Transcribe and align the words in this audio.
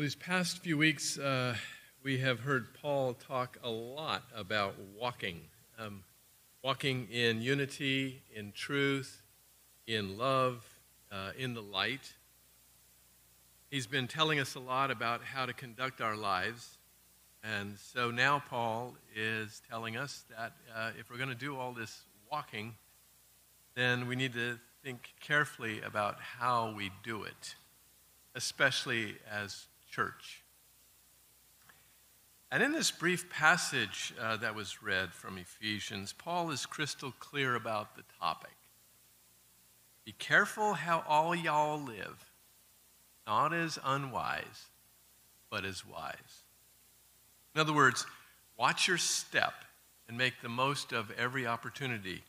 Well, 0.00 0.04
these 0.06 0.14
past 0.14 0.60
few 0.60 0.78
weeks, 0.78 1.18
uh, 1.18 1.54
we 2.02 2.20
have 2.20 2.40
heard 2.40 2.72
Paul 2.72 3.12
talk 3.12 3.58
a 3.62 3.68
lot 3.68 4.22
about 4.34 4.76
walking. 4.98 5.42
Um, 5.78 6.04
walking 6.62 7.06
in 7.12 7.42
unity, 7.42 8.22
in 8.34 8.52
truth, 8.52 9.20
in 9.86 10.16
love, 10.16 10.64
uh, 11.12 11.32
in 11.36 11.52
the 11.52 11.60
light. 11.60 12.14
He's 13.70 13.86
been 13.86 14.08
telling 14.08 14.40
us 14.40 14.54
a 14.54 14.58
lot 14.58 14.90
about 14.90 15.22
how 15.22 15.44
to 15.44 15.52
conduct 15.52 16.00
our 16.00 16.16
lives. 16.16 16.78
And 17.44 17.78
so 17.78 18.10
now 18.10 18.42
Paul 18.48 18.96
is 19.14 19.60
telling 19.68 19.98
us 19.98 20.24
that 20.30 20.54
uh, 20.74 20.92
if 20.98 21.10
we're 21.10 21.18
going 21.18 21.28
to 21.28 21.34
do 21.34 21.58
all 21.58 21.74
this 21.74 22.04
walking, 22.32 22.74
then 23.74 24.08
we 24.08 24.16
need 24.16 24.32
to 24.32 24.58
think 24.82 25.12
carefully 25.20 25.82
about 25.82 26.18
how 26.22 26.72
we 26.74 26.90
do 27.04 27.24
it, 27.24 27.54
especially 28.34 29.16
as 29.30 29.66
church. 29.90 30.44
And 32.52 32.62
in 32.62 32.72
this 32.72 32.90
brief 32.90 33.30
passage 33.30 34.12
uh, 34.20 34.36
that 34.38 34.54
was 34.54 34.82
read 34.82 35.12
from 35.12 35.38
Ephesians, 35.38 36.12
Paul 36.12 36.50
is 36.50 36.66
crystal 36.66 37.12
clear 37.20 37.54
about 37.54 37.94
the 37.94 38.02
topic. 38.18 38.56
Be 40.04 40.12
careful 40.12 40.74
how 40.74 41.04
all 41.06 41.34
y'all 41.34 41.80
live, 41.80 42.32
not 43.26 43.52
as 43.52 43.78
unwise, 43.84 44.66
but 45.50 45.64
as 45.64 45.86
wise. 45.86 46.42
In 47.54 47.60
other 47.60 47.72
words, 47.72 48.04
watch 48.58 48.88
your 48.88 48.98
step 48.98 49.54
and 50.08 50.18
make 50.18 50.40
the 50.42 50.48
most 50.48 50.92
of 50.92 51.12
every 51.12 51.46
opportunity 51.46 52.24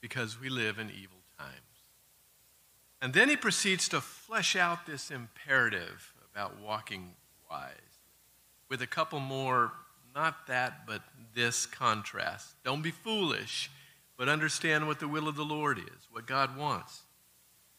because 0.00 0.40
we 0.40 0.48
live 0.48 0.78
in 0.78 0.88
evil 0.88 1.18
times. 1.38 1.50
And 3.02 3.12
then 3.12 3.28
he 3.28 3.36
proceeds 3.36 3.90
to 3.90 4.00
flesh 4.00 4.56
out 4.56 4.86
this 4.86 5.10
imperative 5.10 6.13
about 6.34 6.60
walking 6.60 7.12
wise 7.48 7.70
with 8.68 8.82
a 8.82 8.86
couple 8.86 9.20
more, 9.20 9.70
not 10.14 10.48
that, 10.48 10.86
but 10.86 11.02
this 11.34 11.64
contrast. 11.64 12.54
Don't 12.64 12.82
be 12.82 12.90
foolish, 12.90 13.70
but 14.16 14.28
understand 14.28 14.88
what 14.88 14.98
the 14.98 15.06
will 15.06 15.28
of 15.28 15.36
the 15.36 15.44
Lord 15.44 15.78
is, 15.78 16.08
what 16.10 16.26
God 16.26 16.56
wants. 16.56 17.02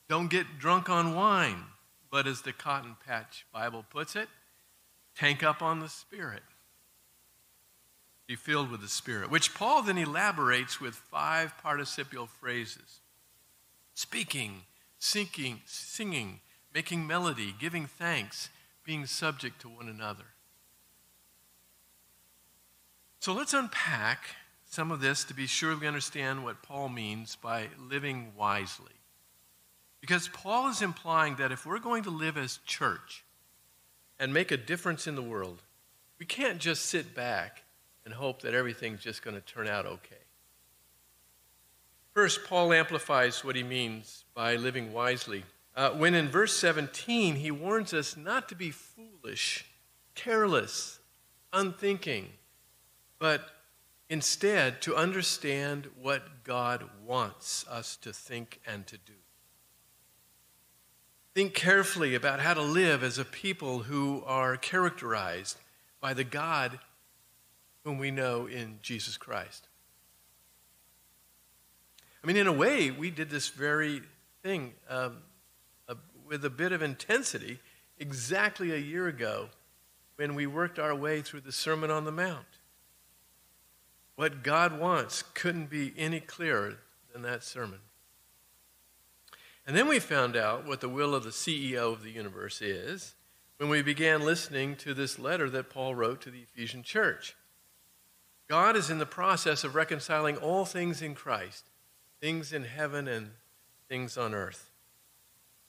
Don't 0.07 0.29
get 0.29 0.59
drunk 0.59 0.89
on 0.89 1.15
wine, 1.15 1.63
but 2.09 2.27
as 2.27 2.41
the 2.41 2.53
Cotton 2.53 2.95
Patch 3.05 3.45
Bible 3.53 3.83
puts 3.89 4.15
it, 4.15 4.29
tank 5.17 5.43
up 5.43 5.61
on 5.61 5.79
the 5.79 5.89
Spirit. 5.89 6.43
Be 8.27 8.35
filled 8.35 8.71
with 8.71 8.81
the 8.81 8.87
Spirit, 8.87 9.29
which 9.29 9.53
Paul 9.53 9.81
then 9.81 9.97
elaborates 9.97 10.79
with 10.79 10.95
five 10.95 11.57
participial 11.61 12.27
phrases 12.27 13.01
speaking, 13.95 14.63
sinking, 14.97 15.61
singing, 15.65 16.41
making 16.75 17.07
melody, 17.07 17.55
giving 17.57 17.87
thanks, 17.87 18.49
being 18.83 19.05
subject 19.05 19.61
to 19.61 19.69
one 19.69 19.87
another. 19.87 20.25
So 23.21 23.33
let's 23.33 23.53
unpack 23.53 24.35
some 24.65 24.91
of 24.91 24.99
this 24.99 25.23
to 25.23 25.33
be 25.33 25.47
sure 25.47 25.75
we 25.77 25.87
understand 25.87 26.43
what 26.43 26.61
Paul 26.61 26.89
means 26.89 27.37
by 27.37 27.69
living 27.79 28.33
wisely. 28.37 28.91
Because 30.01 30.27
Paul 30.27 30.67
is 30.67 30.81
implying 30.81 31.37
that 31.37 31.53
if 31.53 31.65
we're 31.65 31.79
going 31.79 32.03
to 32.03 32.09
live 32.09 32.37
as 32.37 32.59
church 32.65 33.23
and 34.19 34.33
make 34.33 34.51
a 34.51 34.57
difference 34.57 35.07
in 35.07 35.15
the 35.15 35.21
world, 35.21 35.63
we 36.19 36.25
can't 36.25 36.59
just 36.59 36.87
sit 36.87 37.15
back 37.15 37.63
and 38.03 38.13
hope 38.13 38.41
that 38.41 38.53
everything's 38.53 39.01
just 39.01 39.23
going 39.23 39.35
to 39.35 39.41
turn 39.41 39.67
out 39.67 39.85
okay. 39.85 40.15
First, 42.13 42.43
Paul 42.45 42.73
amplifies 42.73 43.45
what 43.45 43.55
he 43.55 43.63
means 43.63 44.25
by 44.35 44.57
living 44.57 44.91
wisely. 44.91 45.45
Uh, 45.75 45.91
when 45.91 46.15
in 46.15 46.29
verse 46.29 46.55
17, 46.57 47.35
he 47.35 47.51
warns 47.51 47.93
us 47.93 48.15
not 48.15 48.47
to 48.49 48.55
be 48.55 48.71
foolish, 48.71 49.65
careless, 50.15 50.99
unthinking 51.51 52.29
but 53.19 53.49
instead 54.09 54.81
to 54.81 54.95
understand 54.95 55.87
what 55.99 56.43
God 56.43 56.83
wants 57.05 57.65
us 57.67 57.95
to 57.97 58.13
think 58.13 58.59
and 58.67 58.85
to 58.87 58.97
do. 58.97 59.13
Think 61.33 61.53
carefully 61.53 62.15
about 62.15 62.39
how 62.39 62.53
to 62.53 62.61
live 62.61 63.03
as 63.03 63.17
a 63.17 63.25
people 63.25 63.79
who 63.79 64.23
are 64.25 64.57
characterized 64.57 65.57
by 65.99 66.13
the 66.13 66.23
God 66.23 66.79
whom 67.83 67.97
we 67.97 68.11
know 68.11 68.47
in 68.47 68.79
Jesus 68.81 69.17
Christ. 69.17 69.67
I 72.23 72.27
mean, 72.27 72.37
in 72.37 72.47
a 72.47 72.53
way, 72.53 72.89
we 72.89 73.11
did 73.11 73.29
this 73.29 73.49
very 73.49 74.01
thing 74.41 74.73
um, 74.89 75.17
with 76.27 76.43
a 76.43 76.49
bit 76.49 76.71
of 76.71 76.81
intensity 76.81 77.59
exactly 77.97 78.71
a 78.71 78.77
year 78.77 79.07
ago 79.07 79.49
when 80.15 80.35
we 80.35 80.47
worked 80.47 80.79
our 80.79 80.95
way 80.95 81.21
through 81.21 81.41
the 81.41 81.51
Sermon 81.51 81.91
on 81.91 82.05
the 82.05 82.11
Mount. 82.11 82.45
What 84.15 84.43
God 84.43 84.79
wants 84.79 85.23
couldn't 85.33 85.69
be 85.69 85.93
any 85.97 86.19
clearer 86.19 86.77
than 87.11 87.21
that 87.23 87.43
sermon. 87.43 87.79
And 89.67 89.75
then 89.75 89.87
we 89.87 89.99
found 89.99 90.35
out 90.35 90.65
what 90.65 90.79
the 90.79 90.89
will 90.89 91.15
of 91.15 91.23
the 91.23 91.31
CEO 91.31 91.91
of 91.91 92.03
the 92.03 92.11
universe 92.11 92.61
is 92.61 93.15
when 93.57 93.69
we 93.69 93.81
began 93.81 94.21
listening 94.21 94.75
to 94.77 94.93
this 94.93 95.17
letter 95.17 95.49
that 95.49 95.69
Paul 95.69 95.95
wrote 95.95 96.21
to 96.21 96.31
the 96.31 96.41
Ephesian 96.41 96.83
church. 96.83 97.35
God 98.47 98.75
is 98.75 98.89
in 98.89 98.99
the 98.99 99.05
process 99.05 99.63
of 99.63 99.75
reconciling 99.75 100.37
all 100.37 100.65
things 100.65 101.01
in 101.01 101.15
Christ, 101.15 101.65
things 102.21 102.53
in 102.53 102.63
heaven 102.63 103.07
and 103.07 103.31
things 103.89 104.17
on 104.17 104.33
earth. 104.33 104.69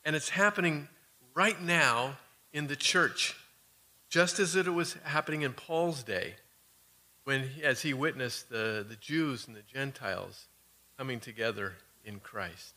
And 0.06 0.14
it's 0.14 0.30
happening 0.30 0.86
right 1.34 1.60
now 1.60 2.16
in 2.52 2.68
the 2.68 2.76
church, 2.76 3.34
just 4.08 4.38
as 4.38 4.54
it 4.54 4.72
was 4.72 4.96
happening 5.02 5.42
in 5.42 5.52
Paul's 5.52 6.04
day 6.04 6.36
when, 7.24 7.50
as 7.64 7.82
he 7.82 7.92
witnessed 7.92 8.48
the, 8.48 8.86
the 8.88 8.94
Jews 8.94 9.48
and 9.48 9.56
the 9.56 9.62
Gentiles 9.62 10.46
coming 10.96 11.18
together 11.18 11.74
in 12.04 12.20
Christ. 12.20 12.74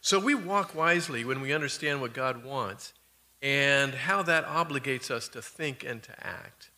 So 0.00 0.18
we 0.18 0.34
walk 0.34 0.74
wisely 0.74 1.22
when 1.22 1.42
we 1.42 1.52
understand 1.52 2.00
what 2.00 2.14
God 2.14 2.44
wants 2.44 2.94
and 3.42 3.94
how 3.94 4.22
that 4.22 4.46
obligates 4.46 5.10
us 5.10 5.28
to 5.28 5.42
think 5.42 5.84
and 5.84 6.02
to 6.02 6.26
act. 6.26 6.70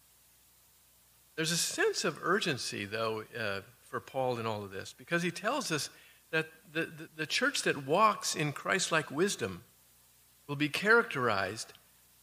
There's 1.37 1.53
a 1.53 1.57
sense 1.57 2.05
of 2.05 2.19
urgency, 2.23 2.85
though, 2.87 3.23
uh, 3.39 3.61
for 3.83 4.01
Paul 4.01 4.39
in 4.39 4.47
all 4.47 4.65
of 4.65 4.73
this, 4.73 4.93
because 4.99 5.23
he 5.23 5.31
tells 5.31 5.71
us 5.71 5.91
that 6.35 6.49
the, 6.73 6.81
the, 6.81 7.09
the 7.15 7.27
church 7.27 7.63
that 7.63 7.87
walks 7.87 8.35
in 8.35 8.51
Christ 8.51 8.91
like 8.91 9.09
wisdom 9.09 9.63
will 10.49 10.57
be 10.57 10.69
characterized 10.69 11.73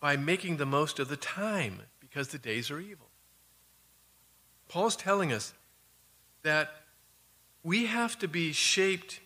by 0.01 0.17
making 0.17 0.57
the 0.57 0.65
most 0.65 0.99
of 0.99 1.07
the 1.07 1.15
time 1.15 1.79
because 2.01 2.27
the 2.27 2.37
days 2.37 2.69
are 2.69 2.81
evil. 2.81 3.07
Paul's 4.67 4.97
telling 4.97 5.31
us 5.31 5.53
that 6.43 6.71
we 7.63 7.85
have 7.85 8.19
to 8.19 8.27
be 8.27 8.51
shaped 8.51 9.21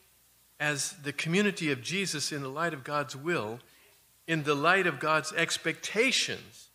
as 0.59 0.91
the 1.01 1.13
community 1.13 1.71
of 1.71 1.81
Jesus 1.81 2.31
in 2.31 2.43
the 2.43 2.47
light 2.47 2.75
of 2.75 2.83
God's 2.83 3.15
will, 3.15 3.61
in 4.27 4.43
the 4.43 4.53
light 4.53 4.85
of 4.85 4.99
God's 4.99 5.33
expectations, 5.33 6.69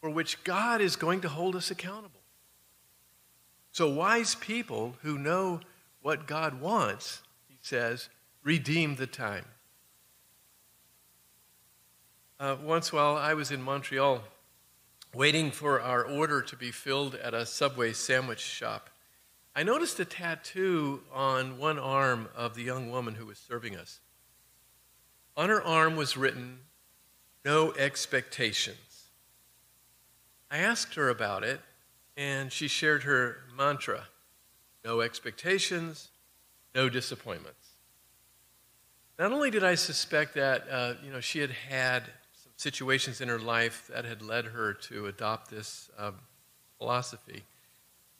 for 0.00 0.10
which 0.10 0.42
God 0.42 0.80
is 0.80 0.96
going 0.96 1.20
to 1.20 1.28
hold 1.28 1.54
us 1.54 1.70
accountable. 1.70 2.22
So, 3.70 3.88
wise 3.88 4.34
people 4.34 4.96
who 5.02 5.16
know 5.16 5.60
what 6.02 6.26
God 6.26 6.60
wants, 6.60 7.22
he 7.48 7.58
says, 7.60 8.08
redeem 8.42 8.96
the 8.96 9.06
time. 9.06 9.44
Uh, 12.38 12.56
once 12.62 12.92
while 12.92 13.16
I 13.16 13.34
was 13.34 13.50
in 13.50 13.60
Montreal, 13.60 14.22
waiting 15.14 15.50
for 15.50 15.80
our 15.80 16.02
order 16.02 16.40
to 16.40 16.56
be 16.56 16.70
filled 16.70 17.14
at 17.16 17.34
a 17.34 17.44
Subway 17.44 17.92
sandwich 17.92 18.40
shop, 18.40 18.88
I 19.54 19.62
noticed 19.62 20.00
a 20.00 20.04
tattoo 20.04 21.02
on 21.12 21.58
one 21.58 21.78
arm 21.78 22.28
of 22.34 22.54
the 22.54 22.62
young 22.62 22.90
woman 22.90 23.16
who 23.16 23.26
was 23.26 23.38
serving 23.38 23.76
us. 23.76 24.00
On 25.36 25.48
her 25.48 25.62
arm 25.62 25.96
was 25.96 26.16
written, 26.16 26.60
No 27.44 27.72
expectations. 27.74 29.08
I 30.50 30.58
asked 30.58 30.94
her 30.94 31.08
about 31.08 31.44
it, 31.44 31.60
and 32.16 32.50
she 32.50 32.68
shared 32.68 33.02
her 33.02 33.38
mantra 33.56 34.06
no 34.84 35.00
expectations, 35.00 36.08
no 36.74 36.88
disappointments. 36.88 37.68
Not 39.18 39.32
only 39.32 39.50
did 39.50 39.62
I 39.62 39.74
suspect 39.74 40.34
that 40.34 40.66
uh, 40.70 40.94
you 41.04 41.12
know, 41.12 41.20
she 41.20 41.40
had 41.40 41.50
had 41.50 42.04
some 42.32 42.52
situations 42.56 43.20
in 43.20 43.28
her 43.28 43.38
life 43.38 43.90
that 43.92 44.04
had 44.04 44.22
led 44.22 44.46
her 44.46 44.72
to 44.72 45.06
adopt 45.06 45.50
this 45.50 45.90
uh, 45.98 46.12
philosophy. 46.78 47.44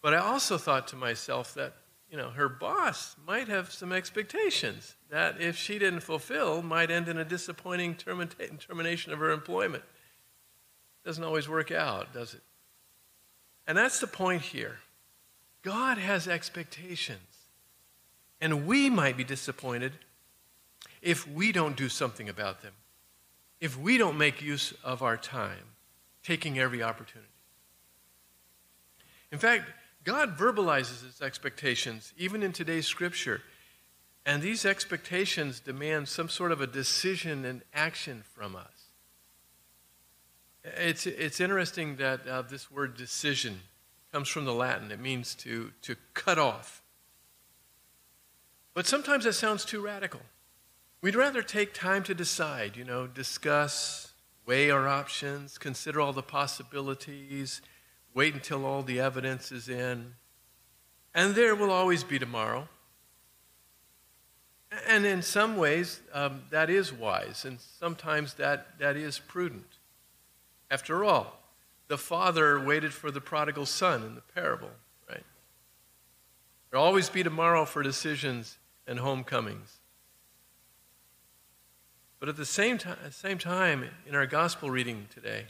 But 0.03 0.15
I 0.15 0.19
also 0.19 0.59
thought 0.59 0.89
to 0.89 0.97
myself 0.97 1.55
that, 1.55 1.75
you 2.11 2.17
know, 2.17 2.31
her 2.31 2.49
boss 2.49 3.17
might 3.27 3.49
have 3.49 3.71
some 3.71 3.93
expectations 3.93 4.95
that 5.11 5.41
if 5.41 5.57
she 5.57 5.79
didn't 5.79 6.01
fulfill, 6.01 6.63
might 6.63 6.91
end 6.91 7.09
in 7.09 7.19
a 7.19 7.25
disappointing 7.25 7.95
termination 7.95 9.13
of 9.13 9.19
her 9.19 9.31
employment. 9.31 9.85
Doesn't 11.05 11.25
always 11.25 11.49
work 11.49 11.71
out, 11.71 12.13
does 12.13 12.35
it? 12.35 12.43
And 13.67 13.79
that's 13.79 14.01
the 14.01 14.07
point 14.07 14.43
here. 14.43 14.79
God 15.63 15.99
has 15.99 16.27
expectations. 16.27 17.19
And 18.41 18.67
we 18.67 18.89
might 18.89 19.17
be 19.17 19.25
disappointed 19.25 19.93
if 21.03 21.29
we 21.29 21.53
don't 21.53 21.77
do 21.77 21.89
something 21.89 22.29
about 22.29 22.63
them. 22.63 22.73
if 23.61 23.79
we 23.79 23.99
don't 23.99 24.17
make 24.17 24.41
use 24.41 24.73
of 24.83 25.03
our 25.03 25.17
time, 25.17 25.77
taking 26.23 26.59
every 26.59 26.83
opportunity. 26.83 27.29
In 29.31 29.39
fact, 29.39 29.65
God 30.03 30.37
verbalizes 30.37 31.05
his 31.05 31.21
expectations, 31.21 32.15
even 32.17 32.43
in 32.43 32.53
today's 32.53 32.87
scripture. 32.87 33.43
And 34.25 34.43
these 34.43 34.65
expectations 34.65 35.61
demand 35.61 36.09
some 36.09 36.29
sort 36.29 36.53
of 36.53 36.61
a 36.61 36.67
decision 36.67 37.45
and 37.45 37.63
action 37.75 38.25
from 38.35 38.57
us. 38.57 38.65
It's, 40.65 41.07
it's 41.07 41.41
interesting 41.41 41.97
that 41.97 42.27
uh, 42.27 42.43
this 42.43 42.71
word 42.71 42.97
decision 42.97 43.61
comes 44.13 44.29
from 44.29 44.45
the 44.45 44.55
Latin. 44.55 44.91
It 44.91 45.01
means 45.01 45.35
to, 45.37 45.73
to 45.83 45.97
cut 46.15 46.39
off. 46.39 46.83
But 48.75 48.87
sometimes 48.87 49.25
that 49.25 49.35
sounds 49.35 49.65
too 49.65 49.81
radical. 49.81 50.21
We'd 51.03 51.17
rather 51.17 51.43
take 51.43 51.73
time 51.73 52.03
to 52.05 52.15
decide, 52.15 52.77
you 52.77 52.85
know, 52.85 53.07
discuss, 53.07 54.13
weigh 54.47 54.71
our 54.71 54.87
options, 54.87 55.59
consider 55.59 56.01
all 56.01 56.13
the 56.13 56.23
possibilities, 56.23 57.63
wait 58.15 58.35
until 58.35 58.67
all 58.67 58.83
the 58.83 59.01
evidence 59.01 59.51
is 59.51 59.69
in. 59.69 60.15
And 61.15 61.35
there 61.35 61.55
will 61.55 61.71
always 61.71 62.05
be 62.05 62.19
tomorrow. 62.19 62.69
And 64.89 65.05
in 65.05 65.23
some 65.23 65.57
ways, 65.57 66.01
um, 66.13 66.43
that 66.51 66.71
is 66.71 66.93
wise, 66.93 67.45
and 67.45 67.59
sometimes 67.59 68.35
that, 68.35 68.79
that 68.79 68.97
is 68.97 69.19
prudent. 69.19 69.67
After 70.71 71.03
all, 71.03 71.40
the 71.91 71.99
father 71.99 72.61
waited 72.61 72.95
for 72.95 73.11
the 73.11 73.21
prodigal 73.21 73.67
son 73.67 74.05
in 74.05 74.15
the 74.15 74.21
parable, 74.21 74.71
right? 75.09 75.25
There'll 76.71 76.87
always 76.87 77.09
be 77.09 77.25
tomorrow 77.25 77.65
for 77.65 77.83
decisions 77.83 78.59
and 78.87 79.01
homecomings. 79.01 79.81
But 82.21 82.29
at 82.29 82.37
the 82.37 82.47
same, 82.47 82.79
time, 82.79 82.97
same 83.11 83.39
time, 83.39 83.87
in 84.07 84.15
our 84.15 84.27
gospel 84.27 84.71
reading 84.71 85.09
today, 85.13 85.47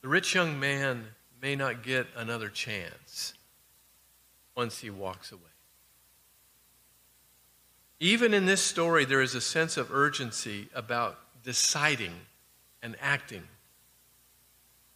the 0.00 0.06
rich 0.06 0.32
young 0.32 0.60
man 0.60 1.06
may 1.42 1.56
not 1.56 1.82
get 1.82 2.06
another 2.16 2.48
chance 2.48 3.34
once 4.56 4.78
he 4.78 4.90
walks 4.90 5.32
away. 5.32 5.42
Even 7.98 8.32
in 8.32 8.46
this 8.46 8.62
story, 8.62 9.04
there 9.04 9.22
is 9.22 9.34
a 9.34 9.40
sense 9.40 9.76
of 9.76 9.90
urgency 9.90 10.68
about 10.72 11.18
deciding 11.42 12.12
and 12.80 12.94
acting. 13.00 13.42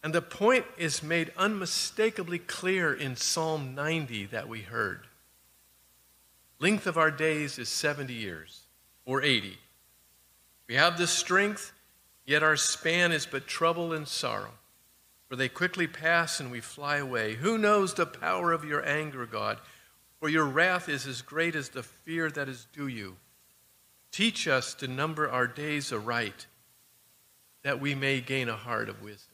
And 0.03 0.13
the 0.13 0.21
point 0.21 0.65
is 0.77 1.03
made 1.03 1.31
unmistakably 1.37 2.39
clear 2.39 2.93
in 2.93 3.15
Psalm 3.15 3.75
90 3.75 4.25
that 4.27 4.47
we 4.47 4.61
heard. 4.61 5.05
Length 6.59 6.87
of 6.87 6.97
our 6.97 7.11
days 7.11 7.59
is 7.59 7.69
70 7.69 8.13
years 8.13 8.61
or 9.05 9.21
80. 9.21 9.57
We 10.67 10.75
have 10.75 10.97
the 10.97 11.07
strength, 11.07 11.71
yet 12.25 12.43
our 12.43 12.55
span 12.55 13.11
is 13.11 13.25
but 13.25 13.47
trouble 13.47 13.93
and 13.93 14.07
sorrow. 14.07 14.53
For 15.27 15.35
they 15.35 15.49
quickly 15.49 15.87
pass 15.87 16.39
and 16.39 16.51
we 16.51 16.59
fly 16.59 16.97
away. 16.97 17.35
Who 17.35 17.57
knows 17.57 17.93
the 17.93 18.05
power 18.05 18.51
of 18.51 18.65
your 18.65 18.85
anger, 18.87 19.25
God? 19.25 19.59
For 20.19 20.29
your 20.29 20.45
wrath 20.45 20.89
is 20.89 21.07
as 21.07 21.21
great 21.21 21.55
as 21.55 21.69
the 21.69 21.83
fear 21.83 22.29
that 22.31 22.49
is 22.49 22.67
due 22.73 22.87
you. 22.87 23.17
Teach 24.11 24.47
us 24.47 24.73
to 24.75 24.87
number 24.87 25.29
our 25.29 25.47
days 25.47 25.93
aright, 25.93 26.47
that 27.63 27.79
we 27.79 27.95
may 27.95 28.19
gain 28.19 28.49
a 28.49 28.55
heart 28.55 28.89
of 28.89 29.01
wisdom. 29.01 29.30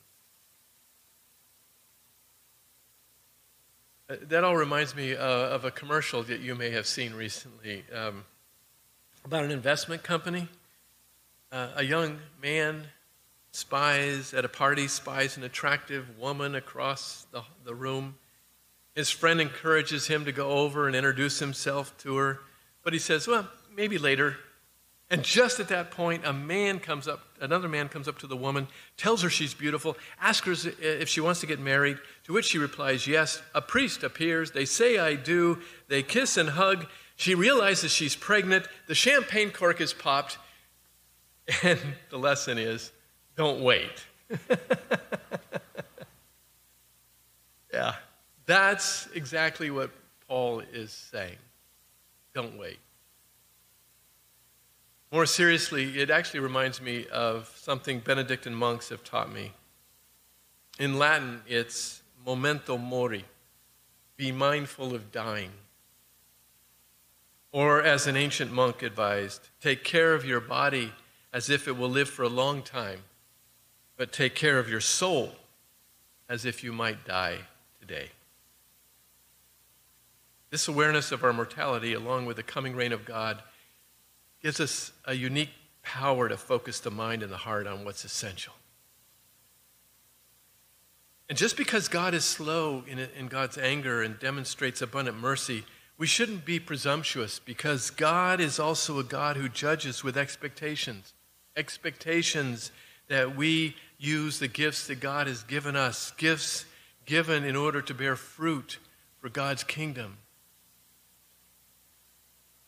That 4.08 4.44
all 4.44 4.56
reminds 4.56 4.96
me 4.96 5.16
uh, 5.16 5.20
of 5.20 5.66
a 5.66 5.72
commercial 5.72 6.24
that 6.24 6.40
you 6.40 6.56
may 6.56 6.70
have 6.72 6.88
seen 6.88 7.14
recently 7.14 7.84
um, 7.94 8.24
about 9.26 9.44
an 9.44 9.52
investment 9.52 10.02
company. 10.02 10.48
Uh, 11.52 11.70
a 11.76 11.84
young 11.84 12.20
man 12.42 12.86
spies 13.52 14.34
at 14.34 14.46
a 14.46 14.50
party, 14.50 14.88
spies 14.88 15.36
an 15.36 15.44
attractive 15.44 16.18
woman 16.18 16.56
across 16.56 17.26
the, 17.32 17.42
the 17.66 17.76
room. 17.76 18.16
His 18.96 19.10
friend 19.10 19.42
encourages 19.42 20.08
him 20.08 20.24
to 20.26 20.32
go 20.32 20.52
over 20.52 20.88
and 20.88 20.96
introduce 20.96 21.40
himself 21.40 21.98
to 22.00 22.16
her, 22.16 22.40
but 22.84 22.94
he 22.94 23.00
says, 23.00 23.28
Well, 23.28 23.50
maybe 23.76 23.98
later. 23.98 24.38
And 25.10 25.24
just 25.24 25.62
at 25.62 25.70
that 25.70 25.90
point, 25.92 26.26
a 26.26 26.34
man 26.34 26.80
comes 26.80 27.08
up, 27.08 27.22
another 27.40 27.70
man 27.70 27.88
comes 27.88 28.10
up 28.10 28.20
to 28.20 28.28
the 28.28 28.36
woman, 28.36 28.68
tells 28.98 29.22
her 29.22 29.30
she's 29.30 29.54
beautiful, 29.54 29.96
asks 30.20 30.46
her 30.46 30.70
uh, 30.70 30.74
if 30.82 31.08
she 31.08 31.22
wants 31.22 31.40
to 31.40 31.46
get 31.46 31.60
married, 31.60 31.98
to 32.26 32.34
which 32.34 32.46
she 32.46 32.58
replies, 32.58 33.08
Yes. 33.08 33.42
A 33.56 33.62
priest 33.62 34.04
appears. 34.04 34.52
They 34.52 34.66
say, 34.66 34.98
I 34.98 35.16
do. 35.16 35.60
They 35.88 36.04
kiss 36.04 36.36
and 36.36 36.50
hug. 36.50 36.88
She 37.16 37.36
realizes 37.36 37.92
she's 37.92 38.18
pregnant. 38.18 38.68
The 38.88 38.96
champagne 38.96 39.52
cork 39.52 39.80
is 39.82 39.94
popped. 39.94 40.38
And 41.64 41.80
the 42.10 42.18
lesson 42.18 42.58
is 42.58 42.92
don't 43.38 43.62
wait. 43.62 44.06
yeah, 47.74 47.96
that's 48.46 49.08
exactly 49.16 49.72
what 49.72 49.92
Paul 50.28 50.60
is 50.74 50.92
saying. 50.92 51.38
Don't 52.34 52.60
wait. 52.60 52.80
More 55.12 55.26
seriously, 55.26 56.00
it 56.00 56.10
actually 56.10 56.42
reminds 56.42 56.82
me 56.82 57.06
of 57.08 57.54
something 57.56 58.00
Benedictine 58.00 58.54
monks 58.54 58.90
have 58.90 59.06
taught 59.06 59.32
me. 59.32 59.54
In 60.80 61.00
Latin, 61.00 61.42
it's 61.48 62.02
memento 62.26 62.78
mori, 62.78 63.24
be 64.18 64.34
mindful 64.34 64.94
of 64.94 65.12
dying. 65.12 65.52
Or, 67.54 67.82
as 67.82 68.06
an 68.06 68.18
ancient 68.18 68.52
monk 68.52 68.84
advised, 68.84 69.48
take 69.62 69.86
care 69.86 70.14
of 70.14 70.26
your 70.26 70.42
body 70.42 70.92
as 71.32 71.50
if 71.50 71.68
it 71.70 71.78
will 71.78 71.90
live 71.90 72.10
for 72.10 72.24
a 72.24 72.30
long 72.30 72.62
time, 72.62 73.00
but 73.96 74.12
take 74.12 74.36
care 74.36 74.60
of 74.60 74.70
your 74.70 74.82
soul 74.82 75.36
as 76.28 76.44
if 76.44 76.66
you 76.66 76.74
might 76.74 77.06
die 77.06 77.38
today. 77.80 78.10
This 80.50 80.68
awareness 80.68 81.14
of 81.14 81.24
our 81.24 81.34
mortality, 81.34 81.94
along 81.94 82.26
with 82.26 82.36
the 82.36 82.44
coming 82.44 82.76
reign 82.76 82.92
of 82.92 83.06
God, 83.06 83.42
gives 84.48 84.62
us 84.62 84.94
a 85.04 85.14
unique 85.14 85.50
power 85.84 86.30
to 86.30 86.38
focus 86.38 86.80
the 86.80 86.90
mind 86.90 87.22
and 87.22 87.30
the 87.30 87.36
heart 87.36 87.68
on 87.68 87.84
what's 87.84 88.06
essential. 88.06 88.54
And 91.28 91.38
just 91.38 91.58
because 91.58 91.90
God 91.90 92.14
is 92.14 92.24
slow 92.24 92.86
in, 92.88 92.98
in 92.98 93.28
God's 93.28 93.58
anger 93.58 94.02
and 94.02 94.18
demonstrates 94.18 94.82
abundant 94.82 95.18
mercy, 95.18 95.66
we 95.98 96.08
shouldn't 96.08 96.46
be 96.46 96.62
presumptuous 96.62 97.40
because 97.40 97.90
God 97.90 98.40
is 98.40 98.58
also 98.58 99.00
a 99.00 99.04
God 99.04 99.36
who 99.36 99.50
judges 99.50 100.02
with 100.02 100.16
expectations. 100.16 101.14
Expectations 101.58 102.72
that 103.10 103.36
we 103.36 103.76
use 103.98 104.40
the 104.40 104.48
gifts 104.48 104.88
that 104.88 105.02
God 105.02 105.28
has 105.28 105.44
given 105.44 105.76
us, 105.76 106.12
gifts 106.12 106.64
given 107.06 107.44
in 107.44 107.58
order 107.58 107.82
to 107.82 107.94
bear 107.94 108.16
fruit 108.16 108.80
for 109.20 109.28
God's 109.28 109.66
kingdom. 109.66 110.20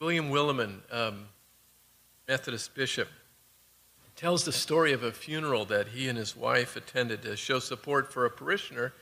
William 0.01 0.29
Willimon, 0.29 0.79
um, 0.91 1.27
Methodist 2.29 2.75
bishop, 2.75 3.07
tells 4.15 4.45
the 4.45 4.51
story 4.51 4.93
of 4.93 5.01
a 5.01 5.11
funeral 5.11 5.65
that 5.65 5.87
he 5.87 6.07
and 6.07 6.15
his 6.15 6.37
wife 6.37 6.75
attended 6.75 7.23
to 7.23 7.35
show 7.35 7.57
support 7.57 8.13
for 8.13 8.23
a 8.23 8.29
parishioner 8.29 8.93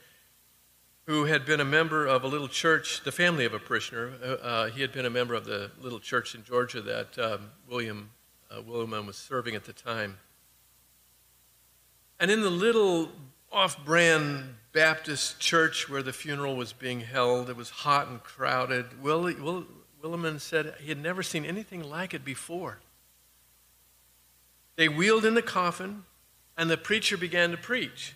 who 1.04 1.26
had 1.26 1.44
been 1.44 1.60
a 1.60 1.64
member 1.64 2.06
of 2.06 2.24
a 2.24 2.26
little 2.26 2.48
church, 2.48 3.04
the 3.04 3.12
family 3.12 3.44
of 3.44 3.52
a 3.52 3.58
parishioner. 3.58 4.12
Uh, 4.24 4.26
uh 4.26 4.70
he 4.70 4.80
had 4.80 4.92
been 4.92 5.04
a 5.04 5.10
member 5.10 5.34
of 5.34 5.44
the 5.44 5.70
little 5.78 6.00
church 6.00 6.34
in 6.34 6.42
Georgia 6.42 6.80
that 6.80 7.18
um, 7.18 7.50
William 7.68 8.08
uh, 8.50 8.62
was 8.62 9.16
serving 9.16 9.54
at 9.54 9.64
the 9.64 9.74
time. 9.74 10.16
And 12.18 12.30
in 12.30 12.40
the 12.40 12.50
little 12.50 13.10
off 13.52 13.84
brand 13.84 14.54
Baptist 14.72 15.38
church 15.38 15.86
where 15.90 16.02
the 16.02 16.14
funeral 16.14 16.56
was 16.56 16.72
being 16.72 17.00
held, 17.00 17.50
it 17.50 17.56
was 17.56 17.68
hot 17.68 18.08
and 18.08 18.22
crowded. 18.22 19.02
Will, 19.02 19.20
Will, 19.20 19.66
Willimon 20.02 20.40
said 20.40 20.76
he 20.80 20.88
had 20.88 21.02
never 21.02 21.22
seen 21.22 21.44
anything 21.44 21.82
like 21.82 22.14
it 22.14 22.24
before. 22.24 22.78
They 24.78 24.88
wheeled 24.88 25.24
in 25.24 25.34
the 25.34 25.42
coffin, 25.42 26.04
and 26.56 26.70
the 26.70 26.76
preacher 26.76 27.16
began 27.16 27.50
to 27.50 27.56
preach. 27.56 28.14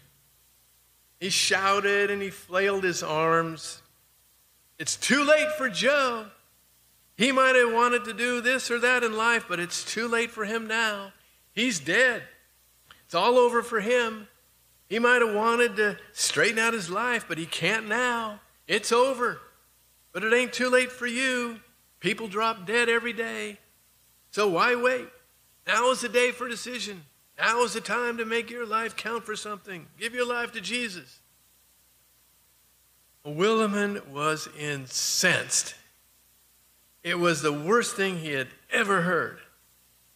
He 1.18 1.28
shouted 1.28 2.08
and 2.08 2.22
he 2.22 2.30
flailed 2.30 2.84
his 2.84 3.02
arms. 3.02 3.82
It's 4.78 4.94
too 4.94 5.24
late 5.24 5.50
for 5.58 5.68
Joe. 5.68 6.26
He 7.16 7.32
might 7.32 7.56
have 7.56 7.72
wanted 7.72 8.04
to 8.04 8.14
do 8.14 8.40
this 8.40 8.70
or 8.70 8.78
that 8.78 9.02
in 9.02 9.16
life, 9.16 9.46
but 9.48 9.58
it's 9.58 9.84
too 9.84 10.06
late 10.06 10.30
for 10.30 10.44
him 10.44 10.68
now. 10.68 11.12
He's 11.52 11.80
dead. 11.80 12.22
It's 13.04 13.14
all 13.14 13.38
over 13.38 13.64
for 13.64 13.80
him. 13.80 14.28
He 14.88 15.00
might 15.00 15.20
have 15.20 15.34
wanted 15.34 15.74
to 15.76 15.98
straighten 16.12 16.60
out 16.60 16.74
his 16.74 16.88
life, 16.88 17.24
but 17.28 17.38
he 17.38 17.46
can't 17.46 17.88
now. 17.88 18.40
It's 18.68 18.92
over. 18.92 19.40
But 20.12 20.22
it 20.22 20.32
ain't 20.32 20.52
too 20.52 20.70
late 20.70 20.92
for 20.92 21.08
you. 21.08 21.58
People 21.98 22.28
drop 22.28 22.66
dead 22.66 22.88
every 22.88 23.12
day. 23.12 23.58
So 24.30 24.48
why 24.48 24.76
wait? 24.76 25.08
Now 25.66 25.90
is 25.90 26.00
the 26.00 26.08
day 26.08 26.30
for 26.30 26.48
decision. 26.48 27.04
Now 27.38 27.62
is 27.62 27.74
the 27.74 27.80
time 27.80 28.18
to 28.18 28.24
make 28.24 28.50
your 28.50 28.66
life 28.66 28.96
count 28.96 29.24
for 29.24 29.36
something. 29.36 29.86
Give 29.98 30.14
your 30.14 30.26
life 30.26 30.52
to 30.52 30.60
Jesus. 30.60 31.20
Willimon 33.24 34.08
was 34.08 34.48
incensed. 34.58 35.74
It 37.02 37.18
was 37.18 37.42
the 37.42 37.52
worst 37.52 37.96
thing 37.96 38.18
he 38.18 38.32
had 38.32 38.48
ever 38.70 39.02
heard. 39.02 39.38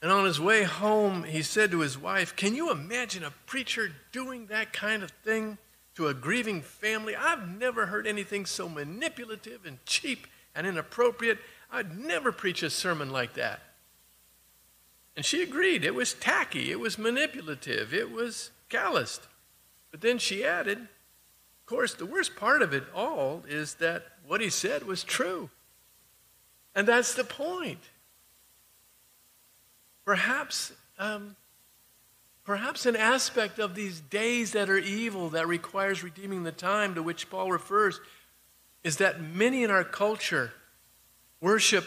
And 0.02 0.10
on 0.10 0.24
his 0.24 0.40
way 0.40 0.64
home, 0.64 1.24
he 1.24 1.42
said 1.42 1.70
to 1.70 1.80
his 1.80 1.98
wife, 1.98 2.36
Can 2.36 2.54
you 2.54 2.70
imagine 2.70 3.24
a 3.24 3.32
preacher 3.46 3.90
doing 4.12 4.46
that 4.46 4.72
kind 4.72 5.02
of 5.02 5.10
thing 5.10 5.58
to 5.94 6.08
a 6.08 6.14
grieving 6.14 6.62
family? 6.62 7.16
I've 7.16 7.48
never 7.58 7.86
heard 7.86 8.06
anything 8.06 8.46
so 8.46 8.68
manipulative 8.68 9.64
and 9.64 9.84
cheap 9.86 10.26
and 10.54 10.66
inappropriate. 10.66 11.38
I'd 11.72 11.98
never 11.98 12.30
preach 12.30 12.62
a 12.62 12.70
sermon 12.70 13.10
like 13.10 13.34
that. 13.34 13.60
And 15.16 15.24
she 15.24 15.42
agreed. 15.42 15.84
It 15.84 15.94
was 15.94 16.12
tacky, 16.12 16.70
it 16.70 16.78
was 16.78 16.98
manipulative, 16.98 17.94
it 17.94 18.12
was 18.12 18.50
calloused. 18.68 19.26
But 19.90 20.02
then 20.02 20.18
she 20.18 20.44
added, 20.44 20.78
of 20.78 21.66
course, 21.66 21.94
the 21.94 22.06
worst 22.06 22.36
part 22.36 22.60
of 22.60 22.74
it 22.74 22.84
all 22.94 23.42
is 23.48 23.74
that 23.74 24.04
what 24.26 24.40
he 24.40 24.50
said 24.50 24.84
was 24.84 25.02
true. 25.02 25.50
And 26.74 26.86
that's 26.86 27.14
the 27.14 27.24
point. 27.24 27.80
Perhaps, 30.04 30.72
um, 30.98 31.34
perhaps 32.44 32.84
an 32.84 32.94
aspect 32.94 33.58
of 33.58 33.74
these 33.74 34.00
days 34.00 34.52
that 34.52 34.68
are 34.68 34.78
evil 34.78 35.30
that 35.30 35.48
requires 35.48 36.04
redeeming 36.04 36.42
the 36.44 36.52
time 36.52 36.94
to 36.94 37.02
which 37.02 37.30
Paul 37.30 37.50
refers 37.50 38.00
is 38.84 38.98
that 38.98 39.20
many 39.20 39.64
in 39.64 39.70
our 39.70 39.82
culture 39.82 40.52
worship, 41.40 41.86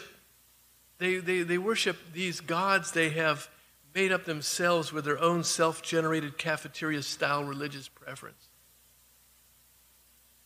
they, 1.00 1.16
they, 1.16 1.42
they 1.42 1.58
worship 1.58 1.96
these 2.12 2.40
gods 2.40 2.92
they 2.92 3.08
have 3.10 3.48
made 3.94 4.12
up 4.12 4.26
themselves 4.26 4.92
with 4.92 5.04
their 5.04 5.18
own 5.18 5.42
self 5.42 5.82
generated 5.82 6.38
cafeteria 6.38 7.02
style 7.02 7.42
religious 7.42 7.88
preference. 7.88 8.48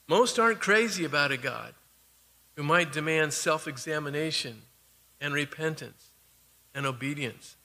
Most 0.06 0.38
aren't 0.38 0.60
crazy 0.60 1.04
about 1.04 1.32
a 1.32 1.36
God 1.36 1.74
who 2.56 2.62
might 2.62 2.92
demand 2.92 3.32
self 3.32 3.66
examination 3.66 4.62
and 5.20 5.34
repentance 5.34 6.10
and 6.72 6.86
obedience 6.86 7.56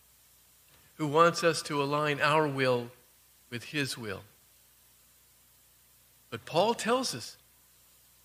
who 0.95 1.07
wants 1.07 1.43
us 1.43 1.61
to 1.61 1.81
align 1.81 2.19
our 2.19 2.47
will 2.47 2.89
with 3.51 3.65
his 3.65 3.97
will. 3.97 4.21
But 6.31 6.45
Paul 6.45 6.73
tells 6.73 7.13
us 7.13 7.37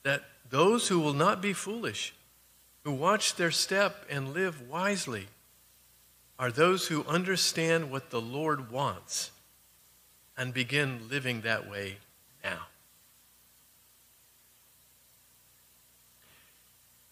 that 0.04 0.22
those 0.48 0.88
who 0.88 1.00
will 1.00 1.12
not 1.12 1.40
be 1.40 1.52
foolish, 1.52 2.14
who 2.84 2.92
watch 2.92 3.34
their 3.34 3.50
step 3.50 4.04
and 4.08 4.32
live 4.32 4.68
wisely, 4.68 5.26
are 6.38 6.50
those 6.50 6.88
who 6.88 7.04
understand 7.04 7.90
what 7.90 8.10
the 8.10 8.20
Lord 8.20 8.70
wants 8.70 9.30
and 10.36 10.52
begin 10.52 11.08
living 11.08 11.40
that 11.42 11.68
way 11.70 11.96
now. 12.42 12.66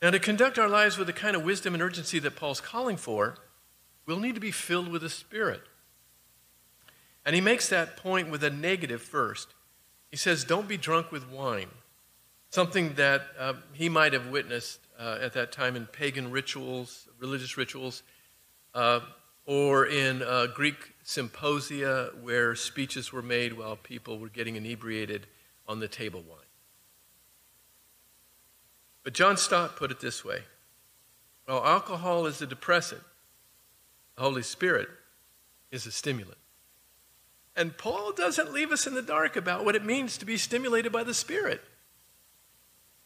Now, 0.00 0.11
to 0.11 0.19
conduct 0.19 0.59
our 0.59 0.69
lives 0.69 0.99
with 0.99 1.07
the 1.07 1.12
kind 1.12 1.37
of 1.37 1.45
wisdom 1.45 1.75
and 1.75 1.83
urgency 1.83 2.19
that 2.19 2.37
Paul's 2.37 2.61
calling 2.61 2.97
for, 2.97 3.37
We'll 4.05 4.19
need 4.19 4.35
to 4.35 4.41
be 4.41 4.50
filled 4.50 4.88
with 4.88 5.02
the 5.02 5.09
Spirit. 5.11 5.62
And 7.25 7.35
he 7.35 7.41
makes 7.41 7.69
that 7.69 7.97
point 7.97 8.31
with 8.31 8.43
a 8.43 8.50
negative 8.50 9.00
first. 9.00 9.55
He 10.11 10.17
says, 10.17 10.45
Don't 10.45 10.67
be 10.67 10.76
drunk 10.76 11.12
with 11.12 11.31
wine, 11.31 11.69
something 12.50 12.95
that 12.95 13.23
uh, 13.38 13.55
he 13.73 13.88
might 13.88 14.12
have 14.12 14.26
witnessed 14.26 14.81
uh, 14.99 15.18
at 15.20 15.32
that 15.34 15.52
time 15.52 15.76
in 15.76 15.87
pagan 15.87 16.30
rituals, 16.30 17.08
religious 17.18 17.56
rituals, 17.56 18.02
uh, 18.75 19.00
or 19.44 19.87
in 19.87 20.22
uh, 20.22 20.46
Greek 20.54 20.94
symposia 21.02 22.11
where 22.22 22.54
speeches 22.54 23.12
were 23.12 23.22
made 23.22 23.52
while 23.54 23.76
people 23.76 24.18
were 24.18 24.28
getting 24.28 24.56
inebriated 24.56 25.26
on 25.66 25.80
the 25.80 25.88
table 25.88 26.22
wine. 26.22 26.38
But 29.02 29.14
John 29.14 29.37
Stott 29.37 29.76
put 29.76 29.90
it 29.90 30.00
this 30.00 30.25
way 30.25 30.42
Well, 31.46 31.64
alcohol 31.64 32.26
is 32.26 32.40
a 32.40 32.46
depressant. 32.46 33.02
The 34.16 34.22
Holy 34.22 34.42
Spirit 34.42 34.88
is 35.70 35.87
a 35.87 35.92
stimulant. 35.92 36.38
And 37.56 37.76
Paul 37.76 38.12
doesn't 38.12 38.52
leave 38.52 38.72
us 38.72 38.87
in 38.87 38.94
the 38.94 39.02
dark 39.02 39.37
about 39.37 39.64
what 39.64 39.76
it 39.76 39.84
means 39.84 40.16
to 40.18 40.25
be 40.25 40.37
stimulated 40.37 40.92
by 40.92 41.04
the 41.04 41.14
Spirit. 41.14 41.62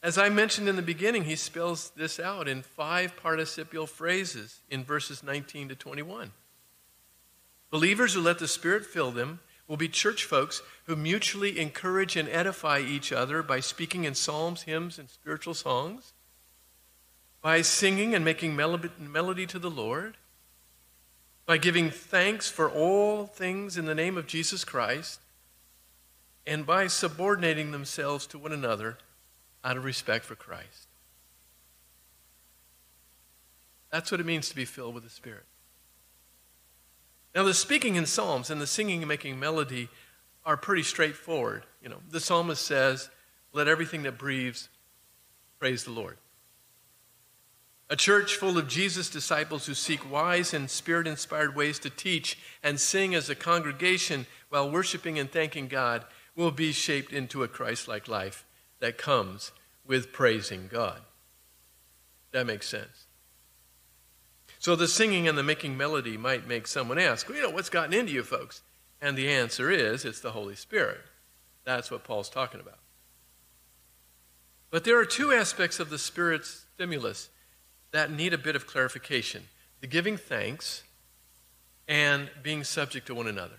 As 0.03 0.19
I 0.19 0.29
mentioned 0.29 0.69
in 0.69 0.77
the 0.77 0.83
beginning, 0.83 1.25
he 1.25 1.37
spells 1.37 1.91
this 1.97 2.21
out 2.21 2.49
in 2.49 2.63
five 2.63 3.17
participial 3.17 3.87
phrases 3.87 4.61
in 4.69 4.85
verses 4.85 5.23
19 5.23 5.71
to 5.71 5.75
21. 5.75 6.33
Believers 7.71 8.15
who 8.15 8.21
let 8.21 8.39
the 8.39 8.49
Spirit 8.49 8.87
fill 8.87 9.11
them 9.11 9.41
will 9.67 9.77
be 9.77 9.89
church 9.89 10.25
folks 10.25 10.63
who 10.85 10.95
mutually 10.95 11.59
encourage 11.59 12.15
and 12.15 12.29
edify 12.29 12.79
each 12.79 13.13
other 13.13 13.43
by 13.43 13.59
speaking 13.59 14.05
in 14.05 14.15
psalms, 14.15 14.63
hymns, 14.63 14.99
and 14.99 15.11
spiritual 15.11 15.55
songs, 15.55 16.13
by 17.43 17.63
singing 17.63 18.15
and 18.15 18.25
making 18.25 18.55
melody 18.55 19.47
to 19.47 19.59
the 19.59 19.71
Lord, 19.71 20.17
by 21.47 21.59
giving 21.59 21.91
thanks 21.91 22.49
for 22.49 22.71
all 22.71 23.27
things 23.27 23.77
in 23.77 23.87
the 23.87 23.95
name 23.95 24.17
of 24.17 24.27
Jesus 24.27 24.65
Christ, 24.65 25.21
and 26.47 26.65
by 26.65 26.87
subordinating 26.87 27.73
themselves 27.73 28.27
to 28.29 28.39
one 28.39 28.53
another 28.53 28.99
out 29.67 29.77
of 29.77 29.85
respect 29.85 30.25
for 30.25 30.37
Christ. 30.37 30.87
That's 33.91 34.13
what 34.13 34.21
it 34.21 34.27
means 34.27 34.49
to 34.49 34.55
be 34.55 34.65
filled 34.65 34.95
with 34.95 35.03
the 35.03 35.11
Spirit. 35.11 35.45
Now, 37.35 37.43
the 37.43 37.53
speaking 37.53 37.97
in 37.97 38.07
psalms 38.07 38.49
and 38.49 38.61
the 38.61 38.67
singing 38.67 39.01
and 39.01 39.09
making 39.09 39.41
melody 39.41 39.89
are 40.45 40.57
pretty 40.57 40.85
straightforward. 40.85 41.65
You 41.83 41.89
know, 41.89 41.99
the 42.09 42.21
psalmist 42.21 42.65
says, 42.65 43.11
Let 43.53 43.67
everything 43.67 44.05
that 44.05 44.17
breathes 44.17 44.69
praise 45.59 45.83
the 45.83 45.91
Lord. 45.91 46.17
A 47.91 47.97
church 47.97 48.37
full 48.37 48.59
of 48.59 48.69
Jesus 48.69 49.11
disciples 49.11 49.67
who 49.67 49.75
seek 49.75 50.11
wise 50.11 50.55
and 50.55 50.71
spirit 50.71 51.09
inspired 51.09 51.57
ways 51.57 51.81
to 51.81 51.91
teach 51.91 52.39
and 52.63 52.79
sing 52.79 53.15
as 53.15 53.29
a 53.29 53.35
congregation 53.35 54.27
while 54.49 54.71
worshiping 54.71 55.19
and 55.19 55.31
thanking 55.31 55.67
God 55.67 56.05
will 56.37 56.53
be 56.53 56.73
shaped 56.73 57.13
into 57.13 57.43
a 57.43 57.49
Christ 57.49 57.89
like 57.89 58.09
life 58.09 58.46
that 58.81 58.99
comes 58.99 59.53
with 59.87 60.13
praising 60.13 60.69
God. 60.71 61.01
That 62.33 62.47
makes 62.47 62.69
sense. 62.69 63.07
So 64.59 64.75
the 64.75 64.89
singing 64.89 65.29
and 65.29 65.39
the 65.39 65.43
making 65.43 65.77
melody 65.77 66.17
might 66.17 66.49
make 66.49 66.67
someone 66.67 66.99
ask, 66.99 67.29
well, 67.29 67.37
you 67.37 67.43
know, 67.43 67.51
what's 67.51 67.71
gotten 67.71 67.95
into 67.95 68.13
you 68.13 68.23
folks? 68.23 68.63
And 69.01 69.17
the 69.17 69.29
answer 69.31 69.71
is 69.71 70.05
it's 70.05 70.21
the 70.21 70.33
Holy 70.33 70.55
Spirit. 70.55 71.01
That's 71.65 71.91
what 71.91 72.05
Paul's 72.05 72.31
talking 72.31 72.61
about. 72.61 72.79
But 74.71 74.85
there 74.85 74.99
are 74.99 75.05
two 75.05 75.33
aspects 75.33 75.79
of 75.79 75.91
the 75.91 75.99
Spirit's 75.99 76.67
stimulus 76.75 77.29
that 77.93 78.11
need 78.11 78.35
a 78.35 78.39
bit 78.39 78.57
of 78.57 78.67
clarification 78.67 79.45
the 79.81 79.87
giving 79.87 80.17
thanks 80.17 80.83
and 81.87 82.31
being 82.43 82.65
subject 82.65 83.07
to 83.07 83.15
one 83.15 83.27
another. 83.27 83.59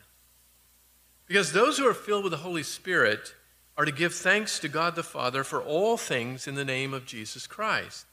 Because 1.28 1.54
those 1.54 1.78
who 1.78 1.88
are 1.88 1.94
filled 1.94 2.24
with 2.24 2.32
the 2.32 2.38
Holy 2.38 2.64
Spirit 2.64 3.36
are 3.78 3.86
to 3.86 3.92
give 3.92 4.14
thanks 4.14 4.60
to 4.60 4.68
God 4.68 4.96
the 4.96 5.04
Father 5.04 5.44
for 5.44 5.62
all 5.62 5.98
things 5.98 6.48
in 6.48 6.56
the 6.56 6.66
name 6.66 6.94
of 6.94 7.06
Jesus 7.06 7.46
Christ. 7.46 8.06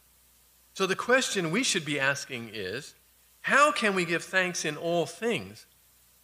So 0.74 0.86
the 0.86 0.94
question 0.94 1.50
we 1.50 1.62
should 1.62 1.84
be 1.84 1.98
asking 1.98 2.50
is 2.52 2.94
how 3.42 3.72
can 3.72 3.94
we 3.94 4.04
give 4.04 4.24
thanks 4.24 4.64
in 4.64 4.76
all 4.76 5.06
things 5.06 5.66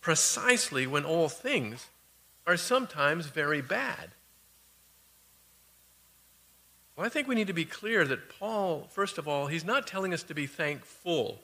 precisely 0.01 0.87
when 0.87 1.05
all 1.05 1.29
things 1.29 1.87
are 2.47 2.57
sometimes 2.57 3.27
very 3.27 3.63
bad? 3.63 4.11
Well, 6.97 7.07
I 7.07 7.09
think 7.09 7.29
we 7.29 7.35
need 7.35 7.47
to 7.47 7.55
be 7.55 7.65
clear 7.65 8.05
that 8.07 8.29
Paul, 8.39 8.89
first 8.91 9.17
of 9.17 9.27
all, 9.27 9.47
he's 9.47 9.65
not 9.65 9.87
telling 9.87 10.13
us 10.13 10.23
to 10.25 10.35
be 10.35 10.47
thankful. 10.47 11.41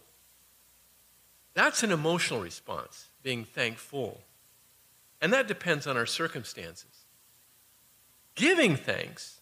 That's 1.55 1.83
an 1.83 1.93
emotional 1.93 2.43
response, 2.43 3.07
being 3.23 3.45
thankful. 3.45 4.21
And 5.23 5.33
that 5.33 5.49
depends 5.49 5.87
on 5.87 5.97
our 5.97 6.05
circumstances. 6.05 7.06
Giving 8.37 8.77
thanks 8.77 9.41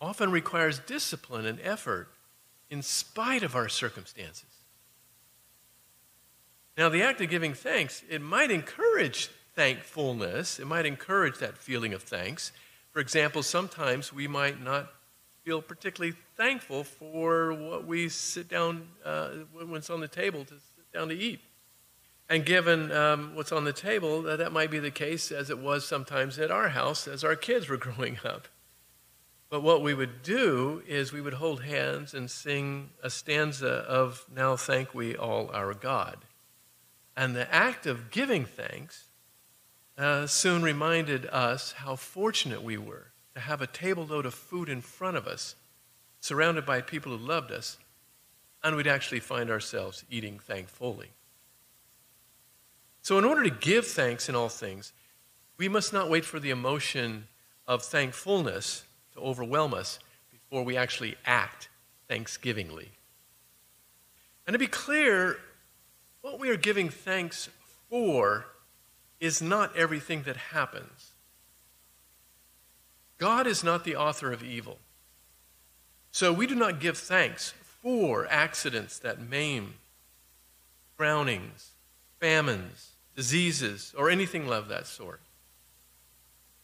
often 0.00 0.30
requires 0.30 0.78
discipline 0.78 1.46
and 1.46 1.58
effort 1.60 2.08
in 2.70 2.82
spite 2.82 3.42
of 3.42 3.56
our 3.56 3.68
circumstances. 3.68 4.44
Now, 6.76 6.90
the 6.90 7.02
act 7.02 7.22
of 7.22 7.30
giving 7.30 7.54
thanks, 7.54 8.04
it 8.08 8.20
might 8.20 8.50
encourage 8.50 9.30
thankfulness, 9.54 10.60
it 10.60 10.66
might 10.66 10.84
encourage 10.84 11.38
that 11.38 11.56
feeling 11.56 11.94
of 11.94 12.02
thanks. 12.02 12.52
For 12.92 13.00
example, 13.00 13.42
sometimes 13.42 14.12
we 14.12 14.28
might 14.28 14.62
not 14.62 14.92
feel 15.42 15.62
particularly 15.62 16.14
thankful 16.36 16.84
for 16.84 17.54
what 17.54 17.86
we 17.86 18.10
sit 18.10 18.48
down, 18.48 18.88
uh, 19.02 19.30
it's 19.70 19.88
on 19.88 20.00
the 20.00 20.08
table 20.08 20.44
to 20.44 20.54
sit 20.54 20.92
down 20.92 21.08
to 21.08 21.14
eat. 21.14 21.40
And 22.28 22.44
given 22.44 22.90
um, 22.90 23.34
what's 23.34 23.52
on 23.52 23.64
the 23.64 23.72
table, 23.72 24.22
that, 24.22 24.38
that 24.38 24.52
might 24.52 24.70
be 24.70 24.80
the 24.80 24.90
case 24.90 25.30
as 25.30 25.48
it 25.48 25.58
was 25.58 25.86
sometimes 25.86 26.38
at 26.38 26.50
our 26.50 26.70
house 26.70 27.06
as 27.06 27.22
our 27.22 27.36
kids 27.36 27.68
were 27.68 27.76
growing 27.76 28.18
up. 28.24 28.48
But 29.48 29.62
what 29.62 29.80
we 29.80 29.94
would 29.94 30.22
do 30.22 30.82
is 30.88 31.12
we 31.12 31.20
would 31.20 31.34
hold 31.34 31.62
hands 31.62 32.14
and 32.14 32.28
sing 32.28 32.90
a 33.02 33.10
stanza 33.10 33.68
of 33.68 34.26
Now 34.34 34.56
Thank 34.56 34.92
We 34.92 35.16
All 35.16 35.50
Our 35.52 35.72
God. 35.72 36.24
And 37.16 37.34
the 37.34 37.52
act 37.54 37.86
of 37.86 38.10
giving 38.10 38.44
thanks 38.44 39.06
uh, 39.96 40.26
soon 40.26 40.62
reminded 40.62 41.26
us 41.26 41.72
how 41.72 41.96
fortunate 41.96 42.62
we 42.62 42.76
were 42.76 43.12
to 43.34 43.40
have 43.40 43.62
a 43.62 43.66
table 43.66 44.04
load 44.04 44.26
of 44.26 44.34
food 44.34 44.68
in 44.68 44.80
front 44.80 45.16
of 45.16 45.26
us, 45.26 45.54
surrounded 46.20 46.66
by 46.66 46.80
people 46.80 47.16
who 47.16 47.24
loved 47.24 47.52
us, 47.52 47.78
and 48.64 48.74
we'd 48.74 48.86
actually 48.86 49.20
find 49.20 49.48
ourselves 49.48 50.04
eating 50.10 50.38
thankfully. 50.38 51.10
So, 53.06 53.18
in 53.18 53.24
order 53.24 53.44
to 53.44 53.50
give 53.50 53.86
thanks 53.86 54.28
in 54.28 54.34
all 54.34 54.48
things, 54.48 54.92
we 55.58 55.68
must 55.68 55.92
not 55.92 56.10
wait 56.10 56.24
for 56.24 56.40
the 56.40 56.50
emotion 56.50 57.28
of 57.64 57.84
thankfulness 57.84 58.82
to 59.12 59.20
overwhelm 59.20 59.74
us 59.74 60.00
before 60.32 60.64
we 60.64 60.76
actually 60.76 61.14
act 61.24 61.68
thanksgivingly. 62.08 62.90
And 64.44 64.54
to 64.54 64.58
be 64.58 64.66
clear, 64.66 65.38
what 66.20 66.40
we 66.40 66.50
are 66.50 66.56
giving 66.56 66.88
thanks 66.88 67.48
for 67.88 68.46
is 69.20 69.40
not 69.40 69.76
everything 69.76 70.24
that 70.24 70.36
happens. 70.36 71.12
God 73.18 73.46
is 73.46 73.62
not 73.62 73.84
the 73.84 73.94
author 73.94 74.32
of 74.32 74.42
evil. 74.42 74.78
So 76.10 76.32
we 76.32 76.48
do 76.48 76.56
not 76.56 76.80
give 76.80 76.98
thanks 76.98 77.54
for 77.80 78.26
accidents 78.28 78.98
that 78.98 79.20
maim, 79.20 79.74
drownings, 80.98 81.70
famines, 82.18 82.94
diseases, 83.16 83.94
or 83.96 84.10
anything 84.10 84.52
of 84.52 84.68
that 84.68 84.86
sort. 84.86 85.20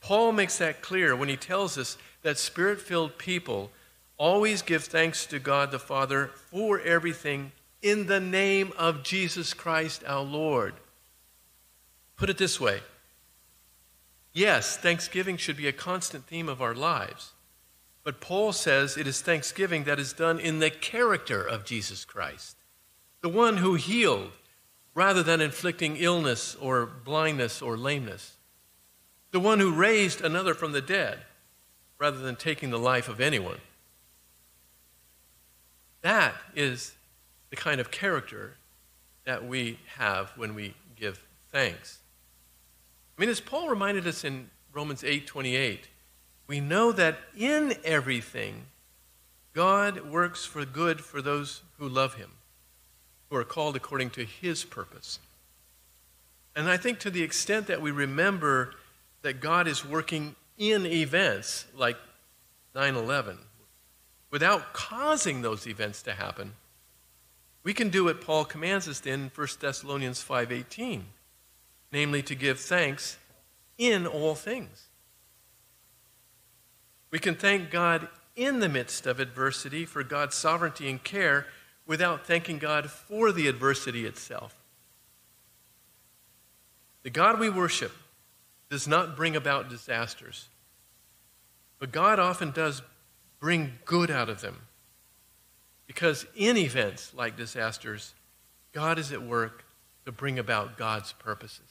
Paul 0.00 0.32
makes 0.32 0.58
that 0.58 0.82
clear 0.82 1.16
when 1.16 1.28
he 1.28 1.36
tells 1.36 1.78
us 1.78 1.96
that 2.22 2.38
spirit 2.38 2.80
filled 2.80 3.18
people 3.18 3.70
always 4.18 4.62
give 4.62 4.84
thanks 4.84 5.26
to 5.26 5.38
God 5.38 5.70
the 5.70 5.78
Father 5.78 6.30
for 6.50 6.78
everything 6.80 7.52
in 7.80 8.06
the 8.06 8.20
name 8.20 8.72
of 8.76 9.02
Jesus 9.02 9.54
Christ 9.54 10.04
our 10.06 10.22
Lord. 10.22 10.74
Put 12.16 12.30
it 12.30 12.38
this 12.38 12.60
way 12.60 12.80
yes, 14.34 14.76
thanksgiving 14.76 15.36
should 15.36 15.56
be 15.56 15.68
a 15.68 15.72
constant 15.72 16.26
theme 16.26 16.48
of 16.48 16.62
our 16.62 16.74
lives. 16.74 17.32
But 18.04 18.20
Paul 18.20 18.52
says 18.52 18.96
it 18.96 19.06
is 19.06 19.20
thanksgiving 19.20 19.84
that 19.84 20.00
is 20.00 20.12
done 20.12 20.40
in 20.40 20.58
the 20.58 20.70
character 20.70 21.42
of 21.42 21.64
Jesus 21.64 22.04
Christ, 22.04 22.56
the 23.20 23.28
one 23.28 23.58
who 23.58 23.74
healed 23.74 24.32
rather 24.94 25.22
than 25.22 25.40
inflicting 25.40 25.96
illness 25.96 26.54
or 26.60 26.86
blindness 26.86 27.62
or 27.62 27.76
lameness, 27.76 28.36
the 29.30 29.40
one 29.40 29.58
who 29.58 29.72
raised 29.72 30.20
another 30.20 30.54
from 30.54 30.72
the 30.72 30.80
dead 30.80 31.20
rather 31.98 32.18
than 32.18 32.36
taking 32.36 32.70
the 32.70 32.78
life 32.78 33.08
of 33.08 33.20
anyone. 33.20 33.58
That 36.02 36.34
is 36.54 36.94
the 37.50 37.56
kind 37.56 37.80
of 37.80 37.90
character 37.90 38.54
that 39.24 39.46
we 39.46 39.78
have 39.96 40.32
when 40.36 40.54
we 40.54 40.74
give 40.96 41.24
thanks. 41.50 42.00
I 43.16 43.20
mean, 43.20 43.30
as 43.30 43.40
Paul 43.40 43.68
reminded 43.68 44.06
us 44.06 44.24
in 44.24 44.50
Romans 44.72 45.04
8 45.04 45.26
28, 45.26 45.88
we 46.46 46.60
know 46.60 46.92
that 46.92 47.18
in 47.36 47.74
everything, 47.84 48.66
God 49.52 50.10
works 50.10 50.44
for 50.44 50.64
good 50.64 51.00
for 51.00 51.22
those 51.22 51.62
who 51.78 51.88
love 51.88 52.14
him, 52.14 52.30
who 53.32 53.38
are 53.38 53.44
called 53.44 53.74
according 53.76 54.10
to 54.10 54.26
his 54.26 54.62
purpose. 54.62 55.18
And 56.54 56.68
I 56.68 56.76
think 56.76 56.98
to 56.98 57.10
the 57.10 57.22
extent 57.22 57.66
that 57.68 57.80
we 57.80 57.90
remember 57.90 58.74
that 59.22 59.40
God 59.40 59.66
is 59.66 59.86
working 59.86 60.36
in 60.58 60.84
events 60.84 61.64
like 61.74 61.96
9 62.74 62.94
11, 62.94 63.38
without 64.30 64.74
causing 64.74 65.40
those 65.40 65.66
events 65.66 66.02
to 66.02 66.12
happen, 66.12 66.52
we 67.62 67.72
can 67.72 67.88
do 67.88 68.04
what 68.04 68.20
Paul 68.20 68.44
commands 68.44 68.86
us 68.86 69.00
in 69.06 69.30
1 69.34 69.48
Thessalonians 69.60 70.22
5:18 70.22 71.04
namely 71.90 72.22
to 72.22 72.34
give 72.34 72.60
thanks 72.60 73.16
in 73.78 74.06
all 74.06 74.34
things. 74.34 74.88
We 77.10 77.18
can 77.18 77.34
thank 77.34 77.70
God 77.70 78.08
in 78.36 78.60
the 78.60 78.68
midst 78.68 79.06
of 79.06 79.20
adversity 79.20 79.86
for 79.86 80.02
God's 80.02 80.34
sovereignty 80.34 80.90
and 80.90 81.02
care 81.02 81.46
without 81.86 82.26
thanking 82.26 82.58
God 82.58 82.90
for 82.90 83.32
the 83.32 83.48
adversity 83.48 84.06
itself. 84.06 84.54
The 87.02 87.10
God 87.10 87.40
we 87.40 87.50
worship 87.50 87.92
does 88.70 88.86
not 88.86 89.16
bring 89.16 89.36
about 89.36 89.68
disasters, 89.68 90.48
but 91.78 91.92
God 91.92 92.18
often 92.18 92.52
does 92.52 92.82
bring 93.40 93.72
good 93.84 94.10
out 94.10 94.28
of 94.28 94.40
them. 94.40 94.56
Because 95.86 96.24
in 96.36 96.56
events 96.56 97.12
like 97.14 97.36
disasters, 97.36 98.14
God 98.72 98.98
is 98.98 99.12
at 99.12 99.22
work 99.22 99.64
to 100.06 100.12
bring 100.12 100.38
about 100.38 100.78
God's 100.78 101.12
purposes. 101.12 101.66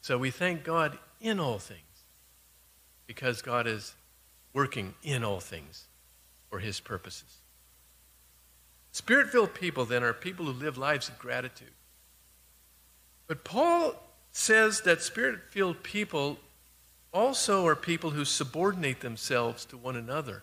So 0.00 0.16
we 0.16 0.30
thank 0.30 0.64
God 0.64 0.98
in 1.20 1.40
all 1.40 1.58
things 1.58 1.80
because 3.06 3.42
God 3.42 3.66
is 3.66 3.94
working 4.52 4.94
in 5.02 5.24
all 5.24 5.40
things 5.40 5.84
for 6.48 6.60
his 6.60 6.80
purposes. 6.80 7.37
Spirit 8.98 9.28
filled 9.30 9.54
people, 9.54 9.84
then, 9.84 10.02
are 10.02 10.12
people 10.12 10.46
who 10.46 10.52
live 10.52 10.76
lives 10.76 11.08
of 11.08 11.20
gratitude. 11.20 11.70
But 13.28 13.44
Paul 13.44 13.94
says 14.32 14.80
that 14.80 15.02
spirit 15.02 15.38
filled 15.50 15.84
people 15.84 16.36
also 17.14 17.64
are 17.64 17.76
people 17.76 18.10
who 18.10 18.24
subordinate 18.24 18.98
themselves 18.98 19.64
to 19.66 19.76
one 19.76 19.94
another. 19.94 20.42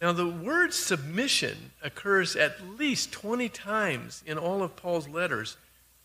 Now, 0.00 0.12
the 0.12 0.26
word 0.26 0.72
submission 0.72 1.72
occurs 1.82 2.36
at 2.36 2.66
least 2.66 3.12
20 3.12 3.50
times 3.50 4.22
in 4.24 4.38
all 4.38 4.62
of 4.62 4.76
Paul's 4.76 5.08
letters 5.08 5.58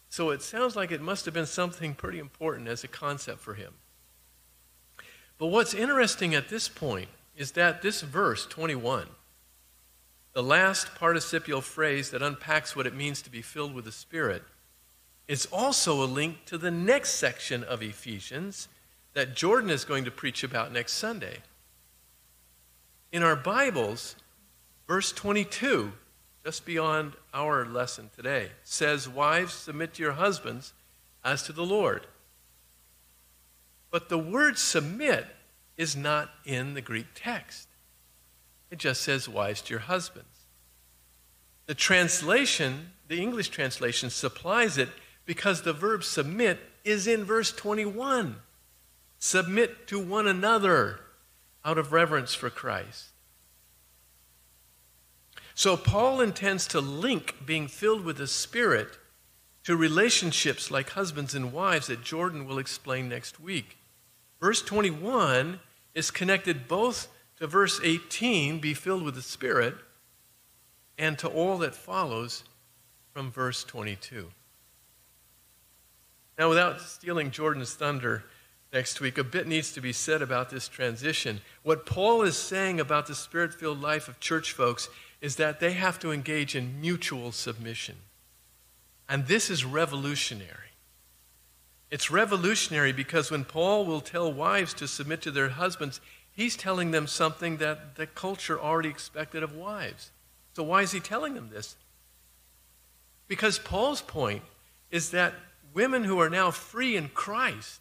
so 0.09 0.31
it 0.31 0.41
sounds 0.41 0.75
like 0.75 0.91
it 0.91 1.01
must 1.01 1.23
have 1.23 1.33
been 1.33 1.45
something 1.45 1.95
pretty 1.95 2.19
important 2.19 2.67
as 2.67 2.83
a 2.83 2.89
concept 2.89 3.39
for 3.39 3.53
him. 3.53 3.71
But 5.37 5.47
what's 5.47 5.73
interesting 5.73 6.35
at 6.35 6.49
this 6.49 6.67
point 6.67 7.07
is 7.37 7.53
that 7.53 7.81
this 7.81 8.01
verse, 8.01 8.45
21, 8.47 9.07
the 10.33 10.43
last 10.43 10.95
participial 10.95 11.61
phrase 11.61 12.09
that 12.09 12.21
unpacks 12.21 12.75
what 12.75 12.87
it 12.87 12.95
means 12.95 13.21
to 13.21 13.29
be 13.29 13.41
filled 13.41 13.73
with 13.73 13.85
the 13.85 13.91
Spirit, 13.91 14.43
is 15.27 15.45
also 15.51 16.03
a 16.03 16.05
link 16.05 16.45
to 16.45 16.57
the 16.57 16.71
next 16.71 17.11
section 17.11 17.63
of 17.63 17.81
Ephesians 17.81 18.67
that 19.13 19.35
Jordan 19.35 19.69
is 19.69 19.85
going 19.85 20.05
to 20.05 20.11
preach 20.11 20.43
about 20.43 20.73
next 20.73 20.93
Sunday. 20.93 21.37
In 23.11 23.23
our 23.23 23.35
Bibles, 23.35 24.15
verse 24.87 25.11
22 25.11 25.93
just 26.43 26.65
beyond 26.65 27.13
our 27.33 27.65
lesson 27.65 28.09
today, 28.15 28.49
says, 28.63 29.07
Wives, 29.07 29.53
submit 29.53 29.93
to 29.93 30.03
your 30.03 30.13
husbands 30.13 30.73
as 31.23 31.43
to 31.43 31.53
the 31.53 31.65
Lord. 31.65 32.05
But 33.89 34.09
the 34.09 34.17
word 34.17 34.57
submit 34.57 35.25
is 35.77 35.95
not 35.95 36.31
in 36.43 36.73
the 36.73 36.81
Greek 36.81 37.07
text. 37.15 37.69
It 38.73 38.79
just 38.79 39.03
says, 39.03 39.29
Wives 39.29 39.61
to 39.61 39.69
your 39.69 39.81
husbands. 39.81 40.47
The 41.67 41.75
translation, 41.75 42.93
the 43.07 43.21
English 43.21 43.49
translation, 43.49 44.09
supplies 44.09 44.79
it 44.79 44.89
because 45.27 45.61
the 45.61 45.73
verb 45.73 46.03
submit 46.03 46.59
is 46.83 47.05
in 47.05 47.23
verse 47.23 47.51
21. 47.51 48.37
Submit 49.19 49.87
to 49.89 49.99
one 49.99 50.25
another 50.25 51.01
out 51.63 51.77
of 51.77 51.93
reverence 51.93 52.33
for 52.33 52.49
Christ. 52.49 53.09
So 55.53 55.77
Paul 55.77 56.19
intends 56.19 56.65
to 56.69 56.81
link 56.81 57.35
being 57.45 57.67
filled 57.67 58.03
with 58.03 58.17
the 58.17 58.25
Spirit 58.25 58.97
to 59.65 59.77
relationships 59.77 60.71
like 60.71 60.89
husbands 60.89 61.35
and 61.35 61.53
wives 61.53 61.85
that 61.87 62.03
Jordan 62.03 62.47
will 62.47 62.57
explain 62.57 63.07
next 63.07 63.39
week. 63.39 63.77
Verse 64.41 64.63
21 64.63 65.59
is 65.93 66.09
connected 66.09 66.67
both 66.67 67.07
to 67.43 67.47
verse 67.47 67.81
18, 67.83 68.59
be 68.59 68.73
filled 68.73 69.03
with 69.03 69.15
the 69.15 69.21
Spirit, 69.21 69.75
and 70.97 71.19
to 71.19 71.27
all 71.27 71.57
that 71.57 71.75
follows 71.75 72.45
from 73.11 73.29
verse 73.29 73.65
22. 73.65 74.29
Now, 76.39 76.47
without 76.47 76.79
stealing 76.79 77.31
Jordan's 77.31 77.73
thunder 77.73 78.23
next 78.71 79.01
week, 79.01 79.17
a 79.17 79.25
bit 79.25 79.45
needs 79.45 79.73
to 79.73 79.81
be 79.81 79.91
said 79.91 80.21
about 80.21 80.51
this 80.51 80.69
transition. 80.69 81.41
What 81.63 81.85
Paul 81.85 82.21
is 82.21 82.37
saying 82.37 82.79
about 82.79 83.07
the 83.07 83.15
spirit 83.15 83.53
filled 83.53 83.81
life 83.81 84.07
of 84.07 84.21
church 84.21 84.53
folks 84.53 84.87
is 85.19 85.35
that 85.35 85.59
they 85.59 85.73
have 85.73 85.99
to 85.99 86.13
engage 86.13 86.55
in 86.55 86.79
mutual 86.79 87.33
submission. 87.33 87.97
And 89.09 89.27
this 89.27 89.49
is 89.49 89.65
revolutionary. 89.65 90.71
It's 91.91 92.09
revolutionary 92.09 92.93
because 92.93 93.29
when 93.29 93.43
Paul 93.43 93.85
will 93.85 93.99
tell 93.99 94.31
wives 94.31 94.73
to 94.75 94.87
submit 94.87 95.21
to 95.23 95.31
their 95.31 95.49
husbands, 95.49 95.99
he's 96.33 96.57
telling 96.57 96.91
them 96.91 97.07
something 97.07 97.57
that 97.57 97.95
the 97.95 98.07
culture 98.07 98.59
already 98.59 98.89
expected 98.89 99.43
of 99.43 99.55
wives. 99.55 100.11
So, 100.55 100.63
why 100.63 100.81
is 100.81 100.91
he 100.91 100.99
telling 100.99 101.33
them 101.35 101.49
this? 101.51 101.75
Because 103.27 103.57
Paul's 103.57 104.01
point 104.01 104.43
is 104.91 105.11
that 105.11 105.33
women 105.73 106.03
who 106.03 106.19
are 106.19 106.29
now 106.29 106.51
free 106.51 106.95
in 106.95 107.09
Christ, 107.09 107.79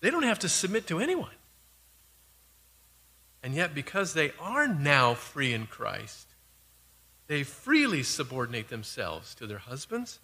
they 0.00 0.10
don't 0.10 0.22
have 0.24 0.40
to 0.40 0.48
submit 0.48 0.86
to 0.88 0.98
anyone. 0.98 1.30
And 3.42 3.54
yet, 3.54 3.74
because 3.74 4.14
they 4.14 4.32
are 4.40 4.66
now 4.66 5.14
free 5.14 5.52
in 5.52 5.66
Christ, 5.66 6.28
they 7.26 7.42
freely 7.42 8.02
subordinate 8.02 8.68
themselves 8.68 9.34
to 9.36 9.46
their 9.46 9.58
husbands. 9.58 10.18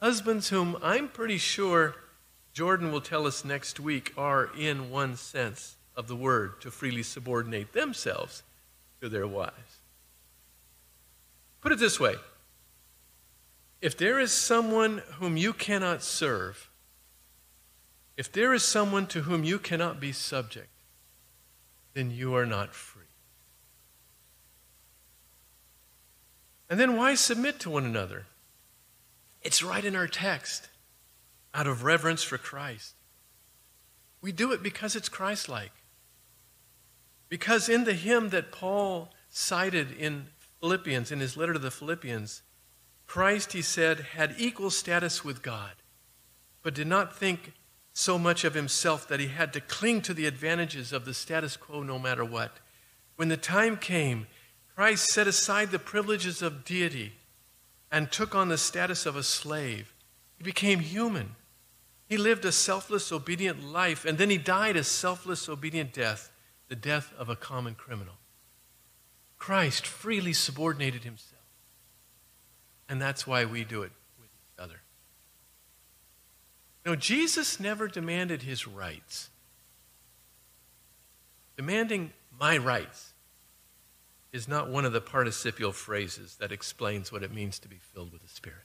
Husbands, 0.00 0.48
whom 0.48 0.76
I'm 0.82 1.08
pretty 1.08 1.38
sure 1.38 1.96
Jordan 2.52 2.92
will 2.92 3.00
tell 3.00 3.26
us 3.26 3.44
next 3.44 3.80
week 3.80 4.12
are, 4.16 4.50
in 4.56 4.90
one 4.90 5.16
sense 5.16 5.76
of 5.96 6.08
the 6.08 6.16
word, 6.16 6.60
to 6.60 6.70
freely 6.70 7.02
subordinate 7.02 7.72
themselves 7.72 8.42
to 9.00 9.08
their 9.08 9.26
wives. 9.26 9.80
Put 11.60 11.72
it 11.72 11.78
this 11.78 11.98
way 11.98 12.14
If 13.80 13.96
there 13.96 14.20
is 14.20 14.32
someone 14.32 15.02
whom 15.18 15.36
you 15.36 15.52
cannot 15.52 16.02
serve, 16.02 16.70
if 18.16 18.30
there 18.30 18.54
is 18.54 18.62
someone 18.62 19.06
to 19.08 19.22
whom 19.22 19.44
you 19.44 19.58
cannot 19.58 20.00
be 20.00 20.12
subject, 20.12 20.68
then 21.94 22.10
you 22.10 22.34
are 22.34 22.46
not 22.46 22.74
free. 22.74 23.02
And 26.68 26.80
then 26.80 26.96
why 26.96 27.14
submit 27.14 27.60
to 27.60 27.70
one 27.70 27.84
another? 27.84 28.26
It's 29.42 29.62
right 29.62 29.84
in 29.84 29.94
our 29.94 30.08
text 30.08 30.68
out 31.54 31.66
of 31.66 31.84
reverence 31.84 32.22
for 32.22 32.38
Christ. 32.38 32.94
We 34.20 34.32
do 34.32 34.52
it 34.52 34.62
because 34.62 34.96
it's 34.96 35.08
Christ 35.08 35.48
like. 35.48 35.72
Because 37.28 37.68
in 37.68 37.84
the 37.84 37.94
hymn 37.94 38.30
that 38.30 38.52
Paul 38.52 39.10
cited 39.28 39.92
in 39.92 40.26
Philippians, 40.60 41.10
in 41.10 41.20
his 41.20 41.36
letter 41.36 41.52
to 41.52 41.58
the 41.58 41.70
Philippians, 41.70 42.42
Christ, 43.06 43.52
he 43.52 43.62
said, 43.62 44.00
had 44.14 44.34
equal 44.38 44.70
status 44.70 45.24
with 45.24 45.42
God, 45.42 45.72
but 46.62 46.74
did 46.74 46.86
not 46.86 47.16
think 47.16 47.52
so 47.92 48.18
much 48.18 48.44
of 48.44 48.54
himself 48.54 49.08
that 49.08 49.20
he 49.20 49.28
had 49.28 49.52
to 49.54 49.60
cling 49.60 50.02
to 50.02 50.12
the 50.12 50.26
advantages 50.26 50.92
of 50.92 51.04
the 51.04 51.14
status 51.14 51.56
quo 51.56 51.82
no 51.82 51.98
matter 51.98 52.24
what. 52.24 52.58
When 53.16 53.28
the 53.28 53.36
time 53.36 53.76
came, 53.76 54.26
Christ 54.74 55.06
set 55.06 55.26
aside 55.26 55.70
the 55.70 55.78
privileges 55.78 56.42
of 56.42 56.64
deity 56.64 57.14
and 57.90 58.12
took 58.12 58.34
on 58.34 58.48
the 58.48 58.58
status 58.58 59.06
of 59.06 59.16
a 59.16 59.22
slave. 59.22 59.94
He 60.36 60.44
became 60.44 60.80
human. 60.80 61.36
He 62.08 62.18
lived 62.18 62.44
a 62.44 62.52
selfless, 62.52 63.10
obedient 63.10 63.64
life, 63.64 64.04
and 64.04 64.18
then 64.18 64.28
he 64.28 64.38
died 64.38 64.76
a 64.76 64.84
selfless, 64.84 65.48
obedient 65.48 65.94
death, 65.94 66.30
the 66.68 66.76
death 66.76 67.12
of 67.18 67.28
a 67.28 67.36
common 67.36 67.74
criminal. 67.74 68.14
Christ 69.38 69.86
freely 69.86 70.32
subordinated 70.32 71.04
himself. 71.04 71.42
And 72.88 73.00
that's 73.00 73.26
why 73.26 73.44
we 73.44 73.64
do 73.64 73.82
it 73.82 73.92
with 74.18 74.28
each 74.28 74.62
other. 74.62 74.80
No, 76.84 76.94
Jesus 76.94 77.58
never 77.58 77.88
demanded 77.88 78.42
his 78.42 78.66
rights. 78.66 79.30
Demanding 81.56 82.12
my 82.38 82.56
rights 82.56 83.12
is 84.32 84.46
not 84.46 84.68
one 84.68 84.84
of 84.84 84.92
the 84.92 85.00
participial 85.00 85.72
phrases 85.72 86.36
that 86.36 86.52
explains 86.52 87.10
what 87.10 87.22
it 87.22 87.32
means 87.32 87.58
to 87.58 87.68
be 87.68 87.78
filled 87.78 88.12
with 88.12 88.22
the 88.22 88.28
Spirit. 88.28 88.58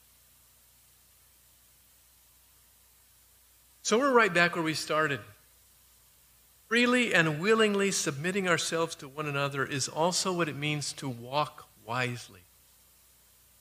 So 3.81 3.97
we're 3.97 4.11
right 4.11 4.33
back 4.33 4.55
where 4.55 4.63
we 4.63 4.73
started. 4.73 5.19
Freely 6.71 7.13
and 7.13 7.41
willingly 7.41 7.91
submitting 7.91 8.47
ourselves 8.47 8.95
to 8.95 9.09
one 9.09 9.25
another 9.25 9.65
is 9.65 9.89
also 9.89 10.31
what 10.31 10.47
it 10.47 10.55
means 10.55 10.93
to 10.93 11.09
walk 11.09 11.67
wisely. 11.85 12.39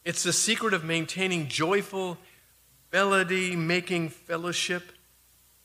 It's 0.05 0.23
the 0.23 0.33
secret 0.33 0.73
of 0.75 0.85
maintaining 0.85 1.49
joyful, 1.49 2.19
melody 2.93 3.57
making 3.57 4.11
fellowship 4.11 4.93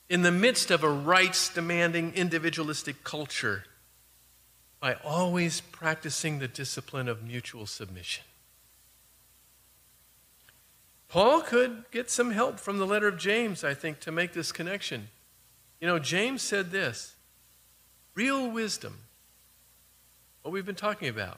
in 0.09 0.23
the 0.23 0.31
midst 0.31 0.71
of 0.71 0.83
a 0.83 0.89
rights 0.89 1.53
demanding 1.53 2.13
individualistic 2.15 3.03
culture 3.03 3.65
by 4.79 4.95
always 5.05 5.61
practicing 5.61 6.39
the 6.39 6.47
discipline 6.47 7.07
of 7.07 7.23
mutual 7.23 7.67
submission. 7.67 8.23
Paul 11.09 11.41
could 11.41 11.83
get 11.91 12.09
some 12.09 12.31
help 12.31 12.59
from 12.59 12.79
the 12.79 12.87
letter 12.87 13.07
of 13.07 13.19
James, 13.19 13.63
I 13.63 13.75
think, 13.75 13.99
to 13.99 14.11
make 14.11 14.33
this 14.33 14.51
connection. 14.51 15.09
You 15.79 15.85
know, 15.85 15.99
James 15.99 16.41
said 16.41 16.71
this 16.71 17.14
real 18.15 18.49
wisdom, 18.49 18.97
what 20.41 20.51
we've 20.51 20.65
been 20.65 20.75
talking 20.75 21.09
about, 21.09 21.37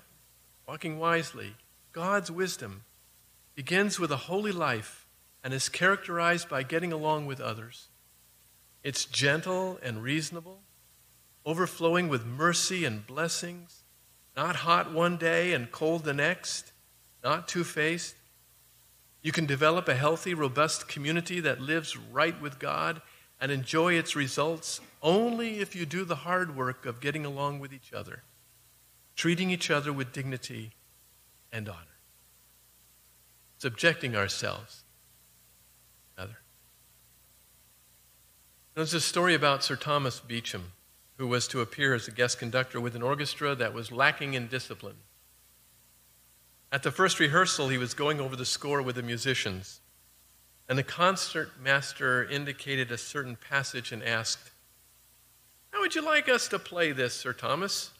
walking 0.67 0.99
wisely, 0.99 1.55
God's 1.91 2.31
wisdom, 2.31 2.83
begins 3.55 3.99
with 3.99 4.11
a 4.11 4.17
holy 4.17 4.51
life 4.51 5.07
and 5.43 5.53
is 5.53 5.67
characterized 5.67 6.47
by 6.47 6.63
getting 6.63 6.93
along 6.93 7.25
with 7.25 7.41
others. 7.41 7.87
It's 8.83 9.05
gentle 9.05 9.79
and 9.83 10.01
reasonable 10.01 10.61
overflowing 11.47 12.09
with 12.09 12.25
mercy 12.25 12.83
and 12.83 13.07
blessings, 13.07 13.83
not 14.35 14.57
hot 14.57 14.91
one 14.91 15.15
day 15.15 15.53
and 15.53 15.71
cold 15.71 16.03
the 16.03 16.13
next, 16.13 16.73
not 17.23 17.47
two 17.47 17.63
faced. 17.63 18.15
You 19.21 19.31
can 19.31 19.45
develop 19.45 19.87
a 19.87 19.95
healthy, 19.95 20.33
robust 20.33 20.89
community 20.89 21.39
that 21.39 21.61
lives 21.61 21.95
right 21.95 22.39
with 22.41 22.59
God 22.59 23.01
and 23.39 23.49
enjoy 23.49 23.93
its 23.93 24.13
results 24.13 24.81
only 25.01 25.59
if 25.59 25.75
you 25.75 25.85
do 25.85 26.05
the 26.05 26.15
hard 26.15 26.55
work 26.55 26.85
of 26.85 26.99
getting 26.99 27.25
along 27.25 27.59
with 27.59 27.73
each 27.73 27.93
other, 27.93 28.23
treating 29.15 29.49
each 29.49 29.69
other 29.69 29.93
with 29.93 30.11
dignity 30.11 30.71
and 31.51 31.69
honor, 31.69 31.99
subjecting 33.57 34.15
ourselves 34.15 34.83
to 36.15 36.21
another. 36.21 36.39
There's 38.75 38.93
a 38.93 39.01
story 39.01 39.33
about 39.33 39.63
Sir 39.63 39.75
Thomas 39.75 40.19
Beecham 40.19 40.71
who 41.17 41.27
was 41.27 41.47
to 41.47 41.61
appear 41.61 41.95
as 41.95 42.07
a 42.07 42.11
guest 42.11 42.37
conductor 42.37 42.79
with 42.79 42.95
an 42.95 43.01
orchestra 43.01 43.55
that 43.55 43.73
was 43.73 43.91
lacking 43.91 44.35
in 44.35 44.47
discipline. 44.47 44.97
At 46.71 46.83
the 46.83 46.91
first 46.91 47.19
rehearsal, 47.19 47.69
he 47.69 47.77
was 47.77 47.93
going 47.93 48.19
over 48.19 48.35
the 48.35 48.45
score 48.45 48.81
with 48.81 48.97
the 48.97 49.01
musicians, 49.01 49.79
and 50.69 50.77
the 50.77 50.83
concert 50.83 51.59
master 51.59 52.23
indicated 52.25 52.91
a 52.91 52.97
certain 52.97 53.35
passage 53.35 53.91
and 53.91 54.03
asked, 54.03 54.51
would 55.87 55.95
you 55.95 56.01
like 56.01 56.27
us 56.27 56.49
to 56.49 56.59
play 56.59 56.91
this, 56.91 57.13
Sir 57.13 57.31
Thomas? 57.31 57.91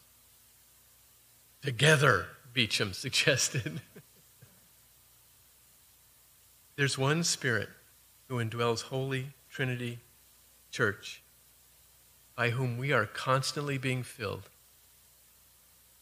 Together, 1.62 2.26
Beecham 2.52 2.92
suggested. 2.92 3.80
There's 6.76 6.98
one 6.98 7.24
Spirit 7.24 7.70
who 8.28 8.44
indwells 8.44 8.82
Holy 8.82 9.28
Trinity 9.50 10.00
Church 10.70 11.24
by 12.36 12.50
whom 12.50 12.78
we 12.78 12.92
are 12.92 13.06
constantly 13.06 13.78
being 13.78 14.04
filled. 14.04 14.50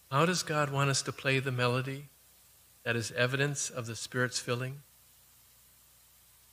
How 0.10 0.26
does 0.26 0.42
God 0.42 0.72
want 0.72 0.90
us 0.90 1.04
to 1.04 1.12
play 1.12 1.38
the 1.38 1.52
melody 1.52 2.06
that 2.84 2.96
is 2.96 3.12
evidence 3.12 3.70
of 3.70 3.86
the 3.86 3.96
Spirit's 3.96 4.40
filling? 4.40 4.82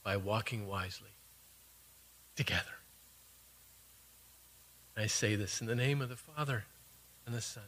By 0.05 0.19
walking 0.19 0.69
wisely 0.69 1.13
together. 2.37 2.82
I 4.97 5.07
say 5.07 5.37
this 5.37 5.61
in 5.61 5.67
the 5.67 5.75
name 5.75 6.03
of 6.03 6.09
the 6.09 6.17
Father 6.17 6.65
and 7.27 7.35
the 7.35 7.41
Son 7.41 7.65